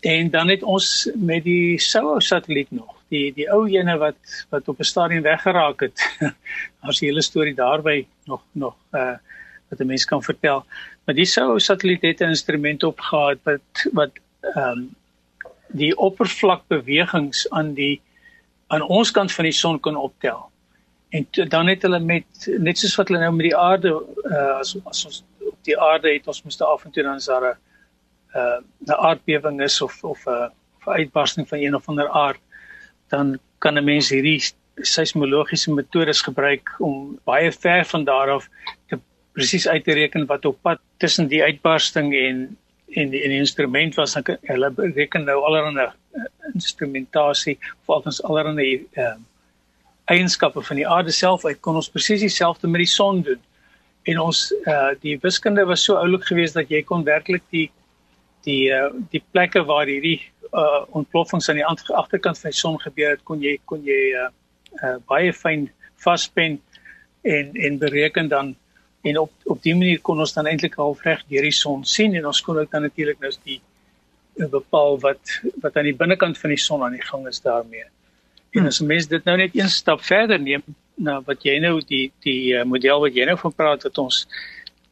En 0.00 0.30
dan 0.30 0.48
het 0.48 0.62
ons 0.62 1.10
met 1.14 1.44
die 1.44 1.78
SOHO 1.80 2.20
satelliet 2.20 2.70
nog, 2.70 2.95
die 3.12 3.32
die 3.34 3.46
ou 3.52 3.64
ene 3.70 3.96
wat 3.98 4.18
wat 4.50 4.68
op 4.68 4.80
'n 4.80 4.90
stadium 4.92 5.22
weggeraak 5.22 5.80
het. 5.80 6.00
As 6.88 7.00
die 7.00 7.08
hele 7.08 7.22
storie 7.22 7.54
daarby 7.54 8.06
nog 8.26 8.42
nog 8.52 8.76
uh 8.92 9.16
wat 9.68 9.80
'n 9.80 9.86
mens 9.86 10.04
kan 10.04 10.22
vertel. 10.22 10.64
Maar 11.04 11.14
die 11.14 11.24
SOHO 11.24 11.58
satelliet 11.58 12.02
het 12.02 12.20
'n 12.20 12.34
instrument 12.34 12.82
opgehad 12.84 13.38
wat 13.42 13.86
wat 13.92 14.12
ehm 14.40 14.78
um, 14.78 14.94
die 15.68 15.96
oppervlakbewegings 15.96 17.50
aan 17.50 17.74
die 17.74 18.00
aan 18.66 18.82
ons 18.82 19.10
kant 19.10 19.32
van 19.32 19.44
die 19.44 19.52
son 19.52 19.80
kon 19.80 19.96
optel. 19.96 20.50
En 21.08 21.26
to, 21.30 21.44
dan 21.44 21.66
het 21.66 21.82
hulle 21.82 21.98
met 21.98 22.24
net 22.58 22.78
soos 22.78 22.94
wat 22.94 23.08
hulle 23.08 23.20
nou 23.20 23.32
met 23.32 23.46
die 23.50 23.56
aarde 23.56 24.02
uh, 24.24 24.58
as 24.58 24.76
as 24.84 25.04
ons 25.06 25.24
op 25.46 25.58
die 25.62 25.78
aarde 25.78 26.12
het 26.12 26.26
ons 26.26 26.42
moeste 26.42 26.64
af 26.64 26.84
en 26.84 26.90
toe 26.90 27.02
dan 27.02 27.20
daar 27.26 27.46
'n 27.50 27.58
uh, 28.36 28.58
'n 28.86 29.00
aardbewing 29.08 29.62
is 29.62 29.80
of 29.80 30.04
of 30.04 30.26
'n 30.26 30.30
uh, 30.30 30.48
'n 30.86 30.90
uitbarsting 30.90 31.48
van 31.48 31.58
een 31.58 31.74
of 31.74 31.88
ander 31.88 32.08
aard 32.08 32.40
dan 33.08 33.38
kan 33.58 33.78
'n 33.78 33.84
mens 33.84 34.08
hierdie 34.10 34.40
seismologiese 34.82 35.72
metodes 35.72 36.20
gebruik 36.20 36.74
om 36.78 37.18
baie 37.24 37.52
ver 37.52 37.84
van 37.84 38.04
daar 38.04 38.30
af 38.30 38.48
te 38.88 38.98
presies 39.32 39.68
uit 39.68 39.84
te 39.84 39.92
reken 39.92 40.26
wat 40.26 40.44
op 40.44 40.58
pad 40.62 40.80
tussen 40.96 41.28
die 41.28 41.42
uitbarsting 41.42 42.14
en 42.14 42.56
en 42.94 43.10
die, 43.10 43.22
en 43.22 43.30
die 43.30 43.38
instrument 43.38 43.94
was 43.94 44.14
hulle 44.42 44.72
reken 44.76 45.24
nou 45.24 45.42
allerlei 45.44 45.88
instrumentasie 46.54 47.58
of 47.82 47.94
althans 47.96 48.22
allerlei 48.22 48.86
ehm 48.92 49.06
uh, 49.06 49.16
eienskappe 50.06 50.62
van 50.62 50.78
die 50.78 50.86
aarde 50.86 51.10
self 51.10 51.44
uit 51.44 51.60
kon 51.60 51.78
ons 51.80 51.90
presies 51.90 52.22
dieselfde 52.22 52.68
met 52.70 52.84
die 52.84 52.90
son 52.90 53.22
doen. 53.26 53.40
En 54.06 54.20
ons 54.22 54.42
eh 54.54 54.72
uh, 54.74 54.92
die 55.02 55.16
wiskunde 55.22 55.64
was 55.66 55.84
so 55.84 55.96
oulik 55.98 56.24
geweest 56.28 56.54
dat 56.54 56.70
jy 56.70 56.82
kon 56.82 57.04
werklik 57.04 57.42
die 57.50 57.70
die 58.46 58.70
uh, 58.70 58.92
die 59.10 59.22
plekke 59.30 59.64
waar 59.66 59.90
hierdie 59.90 60.20
uh, 60.52 60.84
ontploffings 60.90 61.48
aan 61.48 61.60
die 61.60 61.66
agterkant 61.66 62.38
van 62.38 62.50
die 62.50 62.58
son 62.58 62.78
gebeur 62.80 63.10
het, 63.10 63.24
kon 63.24 63.42
jy 63.42 63.58
kon 63.64 63.84
jy 63.84 64.00
uh, 64.14 64.28
uh, 64.82 64.96
baie 65.06 65.32
fyn 65.32 65.68
vaspen 66.04 66.60
en 67.22 67.54
en 67.54 67.78
bereken 67.78 68.28
dan 68.28 68.54
en 69.02 69.18
op 69.18 69.32
op 69.44 69.62
dié 69.62 69.74
manier 69.74 70.00
kon 70.00 70.20
ons 70.20 70.32
dan 70.32 70.46
eintlik 70.46 70.74
half 70.74 71.02
reg 71.06 71.22
deur 71.30 71.46
die 71.46 71.54
son 71.54 71.84
sien 71.84 72.14
en 72.14 72.26
ons 72.26 72.42
kon 72.42 72.58
ook 72.58 72.70
dan 72.70 72.86
natuurlik 72.86 73.20
nou 73.20 73.32
die 73.44 73.60
bepaal 74.36 74.98
wat 75.00 75.38
wat 75.62 75.76
aan 75.76 75.88
die 75.88 75.96
binnekant 75.96 76.38
van 76.38 76.52
die 76.52 76.60
son 76.60 76.82
aan 76.84 76.96
die 76.98 77.06
gang 77.06 77.26
is 77.28 77.40
daarmee. 77.40 77.86
En 78.52 78.60
hmm. 78.60 78.66
as 78.66 78.80
'n 78.80 78.86
mens 78.86 79.06
dit 79.06 79.24
nou 79.24 79.36
net 79.36 79.54
een 79.54 79.68
stap 79.68 80.02
verder 80.02 80.40
neem 80.40 80.62
na 80.94 81.20
wat 81.22 81.42
jy 81.44 81.58
nou 81.58 81.80
die 81.80 82.12
die 82.24 82.54
uh, 82.54 82.64
model 82.64 83.00
wat 83.00 83.14
jy 83.14 83.24
nou 83.24 83.38
van 83.38 83.54
praat 83.54 83.82
dat 83.82 83.98
ons 83.98 84.26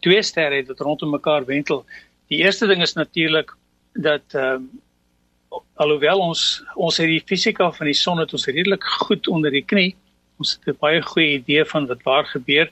twee 0.00 0.22
sterre 0.22 0.56
het 0.56 0.68
wat 0.68 0.80
rondom 0.80 1.10
mekaar 1.10 1.44
wentel. 1.44 1.84
Die 2.28 2.38
eerste 2.44 2.66
ding 2.66 2.82
is 2.82 2.92
natuurlik 2.92 3.54
dat 3.92 4.34
ehm 4.34 4.62
uh, 4.62 4.82
alhoewel 5.82 6.20
ons 6.20 6.62
ons 6.74 6.96
het 7.00 7.10
die 7.10 7.22
fisika 7.26 7.70
van 7.72 7.86
die 7.90 7.98
son 7.98 8.18
het 8.22 8.32
ons 8.32 8.46
redelik 8.46 8.84
goed 9.06 9.28
onder 9.28 9.50
die 9.50 9.64
knie. 9.64 9.94
Ons 10.38 10.58
het 10.58 10.74
'n 10.74 10.78
baie 10.80 11.02
goeie 11.02 11.38
idee 11.38 11.64
van 11.64 11.86
wat 11.86 12.02
waar 12.02 12.26
gebeur 12.26 12.70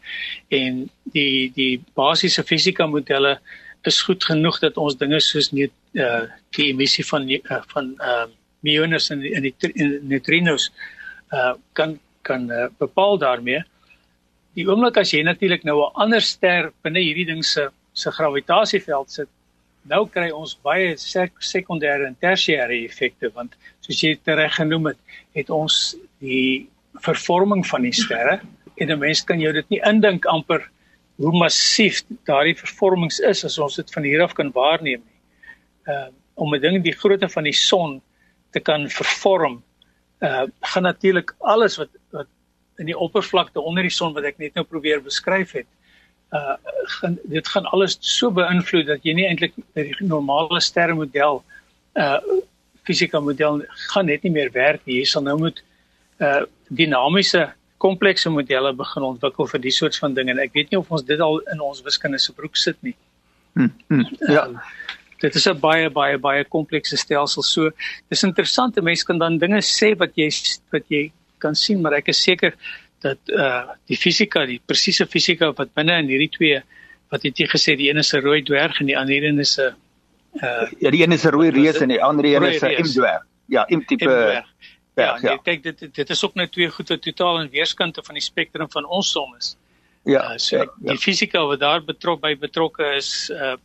en 0.51 0.89
die 1.13 1.53
die 1.55 1.83
basiese 1.95 2.43
fisika 2.43 2.87
modelle 2.87 3.39
is 3.83 4.03
goed 4.03 4.25
genoeg 4.25 4.59
dat 4.63 4.77
ons 4.77 4.97
dinge 4.97 5.21
soos 5.21 5.53
net 5.53 5.73
uh 5.95 6.25
die 6.57 6.71
emissie 6.71 7.05
van 7.05 7.29
uh, 7.31 7.63
van 7.75 7.95
uh 8.01 8.27
muons 8.63 9.11
en 9.11 9.23
in 9.25 9.43
die, 9.43 9.55
die 9.59 10.01
neutrinos 10.03 10.71
uh 11.33 11.55
kan 11.73 11.99
kan 12.23 12.51
uh, 12.51 12.67
bepaal 12.79 13.19
daarmee. 13.19 13.63
Die 14.55 14.67
oomblik 14.69 14.97
as 15.01 15.11
jy 15.11 15.23
natuurlik 15.23 15.65
nou 15.65 15.79
'n 15.81 15.95
ander 15.95 16.21
ster 16.21 16.73
binne 16.83 17.01
hierdie 17.01 17.27
ding 17.27 17.45
se 17.45 17.69
se 17.93 18.11
gravitasieveld 18.11 19.11
sit, 19.11 19.29
nou 19.89 20.07
kry 20.07 20.31
ons 20.31 20.55
baie 20.63 20.97
sek 20.97 21.33
sekondêre 21.43 22.07
en 22.07 22.15
tersiêre 22.15 22.85
effekte 22.85 23.31
want 23.35 23.57
soos 23.81 24.03
jy 24.03 24.15
reg 24.27 24.55
genoem 24.55 24.93
het, 24.93 24.99
het 25.35 25.51
ons 25.51 25.97
die 26.21 26.69
vervorming 27.03 27.65
van 27.67 27.83
die 27.83 27.93
sterre 27.93 28.41
en 28.77 28.91
'n 28.91 28.99
mens 28.99 29.25
kan 29.25 29.41
jou 29.41 29.53
dit 29.53 29.69
nie 29.71 29.81
indink 29.85 30.27
amper 30.27 30.69
hoe 31.17 31.33
massief 31.39 32.03
daardie 32.27 32.57
vervormings 32.57 33.21
is 33.21 33.45
as 33.45 33.59
ons 33.59 33.77
dit 33.77 33.93
van 33.95 34.03
hier 34.03 34.23
af 34.23 34.35
kan 34.35 34.51
waarneem 34.53 35.03
nie. 35.03 35.95
Uh 35.95 36.09
om 36.35 36.55
'n 36.55 36.61
ding 36.61 36.83
die 36.83 36.97
grootte 36.97 37.29
van 37.29 37.45
die 37.45 37.53
son 37.53 38.01
te 38.51 38.61
kan 38.61 38.89
vervorm, 38.89 39.63
uh 40.21 40.47
gaan 40.61 40.83
natuurlik 40.83 41.35
alles 41.39 41.77
wat 41.77 41.91
wat 42.11 42.27
in 42.79 42.87
die 42.87 42.99
oppervlakte 42.99 43.61
onder 43.61 43.83
die 43.83 43.91
son 43.91 44.15
wat 44.15 44.25
ek 44.25 44.39
net 44.39 44.55
nou 44.55 44.65
probeer 44.65 45.03
beskryf 45.03 45.53
het, 45.53 45.67
uh 46.33 46.57
gaan 46.99 47.19
dit 47.25 47.49
gaan 47.49 47.67
alles 47.77 47.99
so 48.01 48.31
beïnvloed 48.31 48.87
dat 48.87 49.05
jy 49.05 49.15
nie 49.15 49.27
eintlik 49.29 49.53
met 49.75 49.91
die 49.91 50.09
normale 50.09 50.61
sterremodel 50.61 51.43
uh 52.01 52.19
fisika 52.89 53.21
model 53.21 53.63
gaan 53.93 54.07
net 54.07 54.23
nie 54.23 54.33
meer 54.33 54.51
werk 54.53 54.87
nie. 54.87 55.03
Jy 55.03 55.11
sal 55.13 55.27
nou 55.29 55.39
moet 55.39 55.63
uh 56.21 56.43
dinamiese 56.69 57.51
komplekse 57.83 58.31
modelle 58.31 58.73
begin 58.79 59.03
ontwikkel 59.03 59.49
vir 59.51 59.61
die 59.61 59.75
soort 59.75 59.97
van 59.99 60.15
dinge 60.15 60.33
en 60.35 60.43
ek 60.43 60.55
weet 60.57 60.71
nie 60.73 60.81
of 60.81 60.91
ons 60.91 61.05
dit 61.07 61.21
al 61.21 61.41
in 61.55 61.61
ons 61.61 61.83
wiskunde 61.87 62.21
se 62.23 62.35
broek 62.37 62.57
sit 62.57 62.79
nie. 62.87 62.95
Hmm, 63.59 63.73
hmm, 63.89 64.07
ja. 64.31 64.47
Uh, 64.49 65.01
dit 65.23 65.35
is 65.39 65.47
'n 65.49 65.59
baie 65.61 65.91
baie 65.91 66.19
baie 66.19 66.45
komplekse 66.45 66.97
stelsel. 66.97 67.43
So 67.43 67.71
dis 68.11 68.23
interessant, 68.23 68.81
mense 68.83 69.05
kan 69.05 69.19
dan 69.19 69.39
dinge 69.39 69.61
sê 69.63 69.95
wat 69.99 70.17
jy 70.17 70.31
wat 70.73 70.89
jy 70.89 71.13
kan 71.39 71.55
sien, 71.55 71.83
maar 71.83 71.95
ek 71.95 72.09
is 72.09 72.23
seker 72.23 72.55
dat 73.03 73.33
uh 73.33 73.75
die 73.91 73.97
fisika, 73.97 74.47
die 74.47 74.61
presiese 74.67 75.07
fisika 75.07 75.53
wat 75.59 75.75
binne 75.75 75.99
in 76.03 76.11
hierdie 76.13 76.31
twee 76.31 76.63
wat 77.13 77.23
het 77.29 77.39
jy 77.39 77.47
gesê 77.51 77.77
die 77.77 77.91
een 77.91 78.01
is 78.01 78.15
'n 78.15 78.25
rooi 78.25 78.43
dwerg 78.43 78.81
en 78.81 78.87
die 78.87 78.99
ander 78.99 79.25
een 79.25 79.41
is 79.41 79.59
'n 79.59 79.75
uh 80.43 80.71
ja, 80.79 80.91
die 80.91 81.03
een 81.03 81.13
is 81.13 81.25
'n 81.25 81.35
rooi 81.35 81.51
reus 81.51 81.81
en 81.81 81.89
die 81.89 82.03
ander 82.03 82.25
een 82.25 82.49
is 82.51 82.63
'n 82.63 82.81
M 82.81 82.93
dwerg. 82.93 83.27
Ja, 83.47 83.67
M 83.69 83.85
tipe 83.85 84.45
Ja, 84.95 85.17
ja. 85.23 85.37
kyk 85.41 85.63
dit 85.63 85.95
dit 85.95 86.11
is 86.11 86.25
ook 86.25 86.35
nou 86.37 86.47
twee 86.53 86.69
goeie 86.69 86.99
totaal 86.99 87.41
en 87.41 87.51
weerskante 87.51 88.03
van 88.05 88.15
die 88.19 88.25
spektrum 88.25 88.69
van 88.71 88.85
ons 88.85 89.11
som 89.11 89.35
is. 89.39 89.55
Ja. 90.05 90.33
Uh, 90.33 90.39
so 90.39 90.57
ja, 90.57 90.67
die 90.77 90.97
ja. 90.97 91.01
fisika 91.01 91.45
wat 91.47 91.61
daar 91.61 91.85
betrok 91.85 92.21
by 92.21 92.35
betrokke 92.37 92.95
is 92.97 93.31
uh 93.33 93.57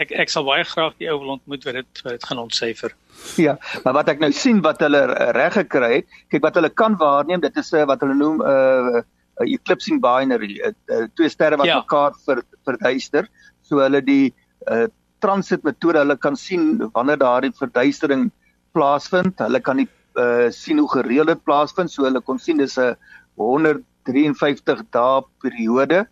ek 0.00 0.12
ek 0.24 0.30
sal 0.30 0.44
baie 0.46 0.64
graag 0.68 0.94
die 1.00 1.08
ou 1.10 1.18
wil 1.22 1.34
ontmoet 1.38 1.64
wat 1.66 1.78
dit 1.78 2.02
wat 2.04 2.16
dit 2.16 2.26
gaan 2.28 2.42
ontsyfer. 2.42 2.94
Ja, 3.40 3.56
maar 3.84 3.96
wat 4.00 4.10
ek 4.12 4.20
nou 4.22 4.30
sien 4.32 4.60
wat 4.64 4.82
hulle 4.84 5.02
reg 5.36 5.56
gekry 5.58 5.90
het, 5.96 6.18
kyk 6.32 6.44
wat 6.44 6.58
hulle 6.60 6.70
kan 6.70 6.98
waarneem, 7.00 7.42
dit 7.44 7.56
is 7.56 7.72
uh, 7.72 7.84
wat 7.88 8.04
hulle 8.04 8.16
noem 8.18 8.42
'n 8.42 8.46
uh, 8.52 9.02
uh, 9.40 9.46
eclipsing 9.46 10.00
binary, 10.02 10.60
uh, 10.60 10.72
uh, 10.92 11.06
twee 11.16 11.28
sterre 11.32 11.56
wat 11.56 11.70
ja. 11.70 11.80
mekaar 11.80 12.14
ver, 12.26 12.44
verduister. 12.66 13.28
So 13.62 13.80
hulle 13.80 14.02
die 14.04 14.34
uh, 14.70 14.86
transit 15.24 15.64
metode, 15.64 16.02
hulle 16.02 16.16
kan 16.16 16.36
sien 16.36 16.90
wanneer 16.92 17.18
daardie 17.22 17.52
verduistering 17.56 18.30
plaasvind. 18.76 19.38
Hulle 19.38 19.60
kan 19.60 19.82
die 19.82 19.88
uh 20.14 20.46
sien 20.54 20.78
hoe 20.78 20.90
gereeld 20.92 21.32
dit 21.32 21.40
plaasvind. 21.42 21.90
So 21.90 22.04
hulle 22.06 22.20
kon 22.22 22.38
sien 22.38 22.60
dis 22.60 22.76
'n 22.78 22.94
153 23.40 24.84
dae 24.94 25.22
periode. 25.42 26.04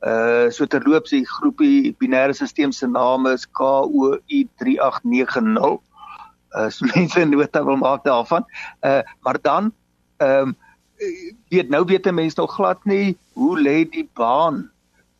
Uh 0.00 0.48
so 0.48 0.64
terloops 0.64 1.12
die 1.12 1.28
groepie 1.28 1.92
binêre 2.00 2.32
stelsel 2.32 2.72
se 2.72 2.88
naam 2.88 3.28
is 3.28 3.44
KOI3890. 3.58 5.76
Uh 6.56 6.70
so 6.70 6.86
mense 6.94 7.24
nota 7.28 7.64
wil 7.64 7.76
maak 7.76 8.04
daarvan. 8.04 8.44
Uh 8.80 9.02
maar 9.20 9.38
dan 9.42 9.72
ehm 10.16 10.48
um, 10.48 10.56
weet 11.48 11.68
nou 11.68 11.84
weet 11.84 12.12
mense 12.12 12.40
nog 12.40 12.54
glad 12.54 12.84
nie 12.84 13.18
hoe 13.32 13.60
lê 13.60 13.88
die 13.88 14.10
baan 14.14 14.70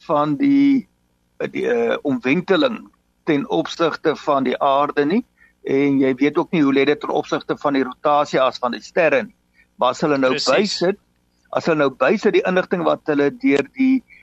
van 0.07 0.37
die 0.37 0.88
die 1.37 1.64
uh, 1.64 1.97
omwenteling 2.03 2.90
ten 3.25 3.49
opsigte 3.49 4.16
van 4.16 4.45
die 4.45 4.61
aarde 4.61 5.05
nie 5.05 5.25
en 5.64 6.01
jy 6.01 6.14
weet 6.14 6.38
ook 6.38 6.53
nie 6.53 6.62
hoe 6.62 6.73
lê 6.73 6.85
dit 6.85 7.01
ten 7.01 7.11
opsigte 7.11 7.57
van 7.57 7.73
die 7.73 7.85
rotasie 7.85 8.40
as 8.40 8.59
van 8.59 8.73
die 8.73 8.81
sterre 8.81 9.23
nie. 9.23 9.35
Maar 9.77 9.88
as 9.90 10.01
hulle 10.01 10.19
nou 10.19 10.33
bysit, 10.33 10.97
as 11.53 11.66
hulle 11.66 11.79
nou 11.79 11.90
bysit 11.90 12.33
die 12.33 12.47
inligting 12.49 12.85
wat 12.85 13.01
hulle 13.05 13.31
deur 13.45 13.69
die 13.77 14.01
uh 14.01 14.19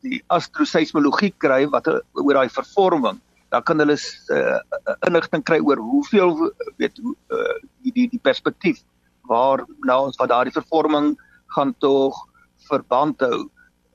die 0.00 0.22
astroseismologie 0.32 1.34
kry 1.36 1.66
wat 1.68 1.88
oor 1.88 2.34
daai 2.38 2.48
vervorming, 2.48 3.18
dan 3.52 3.64
kan 3.64 3.80
hulle 3.80 3.96
uh, 3.96 4.60
inligting 5.06 5.44
kry 5.44 5.58
oor 5.64 5.80
hoeveel 5.80 6.34
weet 6.80 7.00
hoe 7.02 7.14
uh, 7.32 7.58
die 7.84 7.92
die 7.92 8.08
die 8.14 8.22
perspektief 8.22 8.80
waar 9.28 9.64
nou 9.84 10.00
ons 10.08 10.18
wat 10.20 10.32
daardie 10.32 10.54
vervorming 10.56 11.14
gaan 11.56 11.74
tog 11.84 12.24
verband 12.68 13.20
hou. 13.24 13.46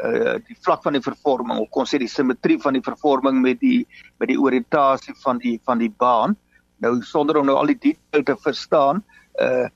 Uh 0.04 0.40
die 0.48 0.58
vlak 0.66 0.82
van 0.86 0.98
die 0.98 1.06
vervorming 1.06 1.62
of 1.62 1.70
kon 1.74 1.86
sê 1.90 2.00
die 2.02 2.10
simmetrie 2.10 2.58
van 2.62 2.74
die 2.74 2.86
vervorming 2.86 3.42
met 3.42 3.62
die 3.62 3.86
met 4.22 4.32
die 4.32 4.40
oriëntasie 4.42 5.14
van 5.22 5.42
die 5.42 5.60
van 5.66 5.82
die 5.82 5.92
baan. 5.92 6.38
Nou 6.82 6.98
sonder 7.06 7.38
om 7.40 7.46
nou 7.48 7.58
al 7.58 7.74
die 7.74 7.80
detail 7.92 8.26
te 8.26 8.38
verstaan 8.42 9.04
uh 9.42 9.70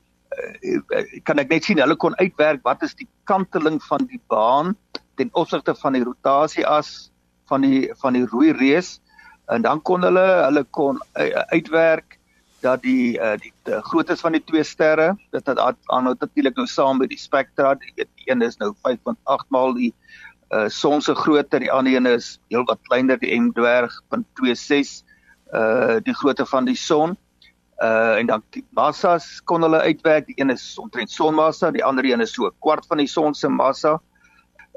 kan 1.26 1.40
ek 1.42 1.50
net 1.50 1.66
sien 1.66 1.82
hulle 1.82 1.98
kon 1.98 2.18
uitwerk 2.22 2.64
wat 2.68 2.84
is 2.86 2.96
die 2.98 3.08
kanteling 3.30 3.80
van 3.88 4.06
die 4.10 4.22
baan 4.30 4.76
ten 5.18 5.32
opsigte 5.34 5.76
van 5.76 5.98
die 5.98 6.04
rotasie 6.06 6.66
as 6.68 7.10
van 7.50 7.66
die 7.66 7.88
van 8.02 8.14
die 8.14 8.26
rooi 8.26 8.52
reus 8.54 8.98
en 9.54 9.66
dan 9.66 9.82
kon 9.82 10.06
hulle 10.06 10.26
hulle 10.44 10.64
kon 10.78 11.02
uitwerk 11.54 12.18
dat 12.62 12.82
die 12.82 13.18
uh, 13.18 13.36
die, 13.42 13.52
die 13.66 13.82
groottes 13.90 14.22
van 14.22 14.36
die 14.36 14.44
twee 14.44 14.64
sterre 14.66 15.14
dit 15.32 15.50
het 15.50 15.60
aanhou 15.62 16.16
natuurlik 16.20 16.58
nou 16.58 16.68
saam 16.70 17.02
met 17.02 17.12
die 17.14 17.22
spektra 17.22 17.76
die, 17.82 17.94
die 17.98 18.32
een 18.32 18.42
is 18.42 18.58
nou 18.62 18.74
5.8 18.88 19.50
maal 19.54 19.76
die 19.78 19.94
uh, 20.54 20.68
son 20.74 21.02
se 21.02 21.16
grootte 21.16 21.62
die 21.64 21.72
ander 21.72 21.94
een 21.94 22.10
is 22.14 22.38
heelwat 22.50 22.82
kleiner 22.90 23.20
die 23.22 23.34
M 23.40 23.52
dwerg 23.58 24.02
0.26 24.16 25.06
uh 25.56 26.02
die 26.04 26.14
grootte 26.14 26.46
van 26.46 26.66
die 26.68 26.76
son 26.76 27.16
uh 27.84 28.18
en 28.18 28.26
dan 28.26 28.44
die 28.50 28.66
massas 28.70 29.42
kon 29.46 29.62
hulle 29.62 29.80
uitwerk 29.80 30.26
die 30.26 30.38
een 30.42 30.50
is 30.50 30.78
omtrent 30.82 31.12
sonmassa 31.12 31.72
die 31.72 31.86
ander 31.86 32.06
een 32.06 32.22
is 32.22 32.34
so 32.34 32.48
'n 32.48 32.56
kwart 32.60 32.86
van 32.88 32.98
die 32.98 33.08
son 33.08 33.34
se 33.36 33.48
massa 33.48 34.00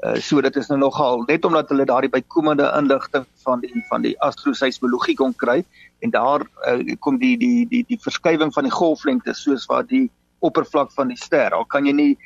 Uh, 0.01 0.17
so 0.17 0.41
dit 0.41 0.55
is 0.55 0.65
nou 0.67 0.79
nogal 0.81 1.19
net 1.27 1.43
omdat 1.45 1.69
hulle 1.69 1.85
daardie 1.85 2.09
bykomende 2.09 2.65
inligting 2.73 3.25
van 3.43 3.59
die 3.61 3.83
van 3.89 4.01
die 4.01 4.15
astroseismologie 4.25 5.13
kon 5.15 5.35
kry 5.37 5.59
en 6.01 6.09
daar 6.09 6.41
uh, 6.65 6.95
kom 7.05 7.19
die 7.21 7.35
die 7.37 7.67
die 7.69 7.83
die 7.85 7.99
verskywing 8.01 8.49
van 8.53 8.65
die 8.65 8.73
golflengte 8.73 9.35
soos 9.37 9.67
wat 9.69 9.91
die 9.93 10.07
oppervlak 10.41 10.89
van 10.97 11.13
die 11.13 11.19
ster. 11.21 11.53
Al 11.53 11.67
kan 11.69 11.85
jy 11.85 11.93
nie 11.93 12.17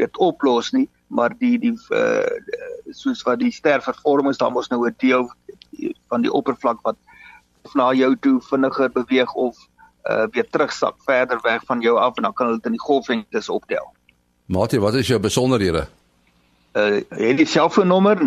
dit 0.00 0.16
oplos 0.16 0.72
nie, 0.72 0.86
maar 1.12 1.36
die 1.36 1.58
die 1.60 1.74
uh, 1.92 2.24
soos 2.88 3.20
wat 3.28 3.42
die 3.44 3.52
ster 3.52 3.84
vervorm 3.84 4.32
is, 4.32 4.40
dan 4.40 4.56
mos 4.56 4.72
nou 4.72 4.86
'n 4.88 4.96
deel 5.04 5.28
van 6.08 6.24
die 6.24 6.32
oppervlak 6.32 6.80
wat 6.88 6.96
na 7.74 7.92
jou 7.92 8.14
toe 8.16 8.40
vinniger 8.48 8.88
beweeg 8.88 9.34
of 9.34 9.60
uh, 10.10 10.26
weer 10.30 10.46
terugsak 10.50 10.94
verder 11.04 11.38
weg 11.42 11.62
van 11.64 11.80
jou 11.80 11.98
af 11.98 12.16
en 12.16 12.22
dan 12.22 12.32
kan 12.32 12.46
hulle 12.46 12.58
dit 12.58 12.66
in 12.72 12.78
die 12.78 12.86
golflengtes 12.86 13.48
optel. 13.48 13.92
Matie, 14.46 14.80
wat 14.80 14.94
is 14.94 15.06
jou 15.06 15.20
besonderhede? 15.20 15.86
uh 16.74 17.00
het 17.08 17.36
die 17.38 17.46
selfoonnommer 17.46 18.18
0836257154 18.18 18.24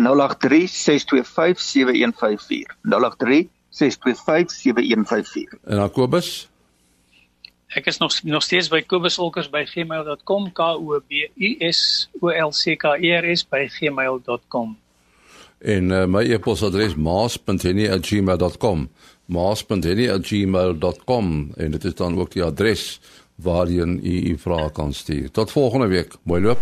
en 5.64 5.76
dan 5.76 5.90
Kobus? 5.90 6.48
Ek 7.68 7.86
is 7.86 7.98
nog 7.98 8.22
nog 8.22 8.42
steeds 8.42 8.68
by 8.72 8.82
kobusolkers@gmail.com 8.86 10.52
k 10.52 10.60
o 10.60 11.00
b 11.08 11.12
u 11.36 11.56
s 11.68 12.08
o 12.20 12.28
l 12.32 12.50
c 12.50 12.76
k 12.76 12.84
e 12.96 13.12
r 13.20 13.36
s 13.36 13.48
by 13.48 13.68
gmail.com 13.68 14.78
en 15.58 15.90
uh, 15.90 16.06
my 16.06 16.22
e-posadres 16.32 16.94
maas.henny@gmail.com 16.94 18.88
maas.henny@gmail.com 19.28 21.50
en 21.56 21.70
dit 21.70 21.84
is 21.84 21.94
dan 21.94 22.18
ook 22.18 22.32
die 22.32 22.42
adres 22.42 23.00
waarheen 23.34 24.00
u 24.02 24.30
u 24.30 24.38
vrae 24.38 24.72
kan 24.72 24.92
stuur. 24.92 25.30
Tot 25.30 25.50
volgende 25.50 25.86
week. 25.86 26.14
Mooi 26.22 26.42
loop 26.42 26.58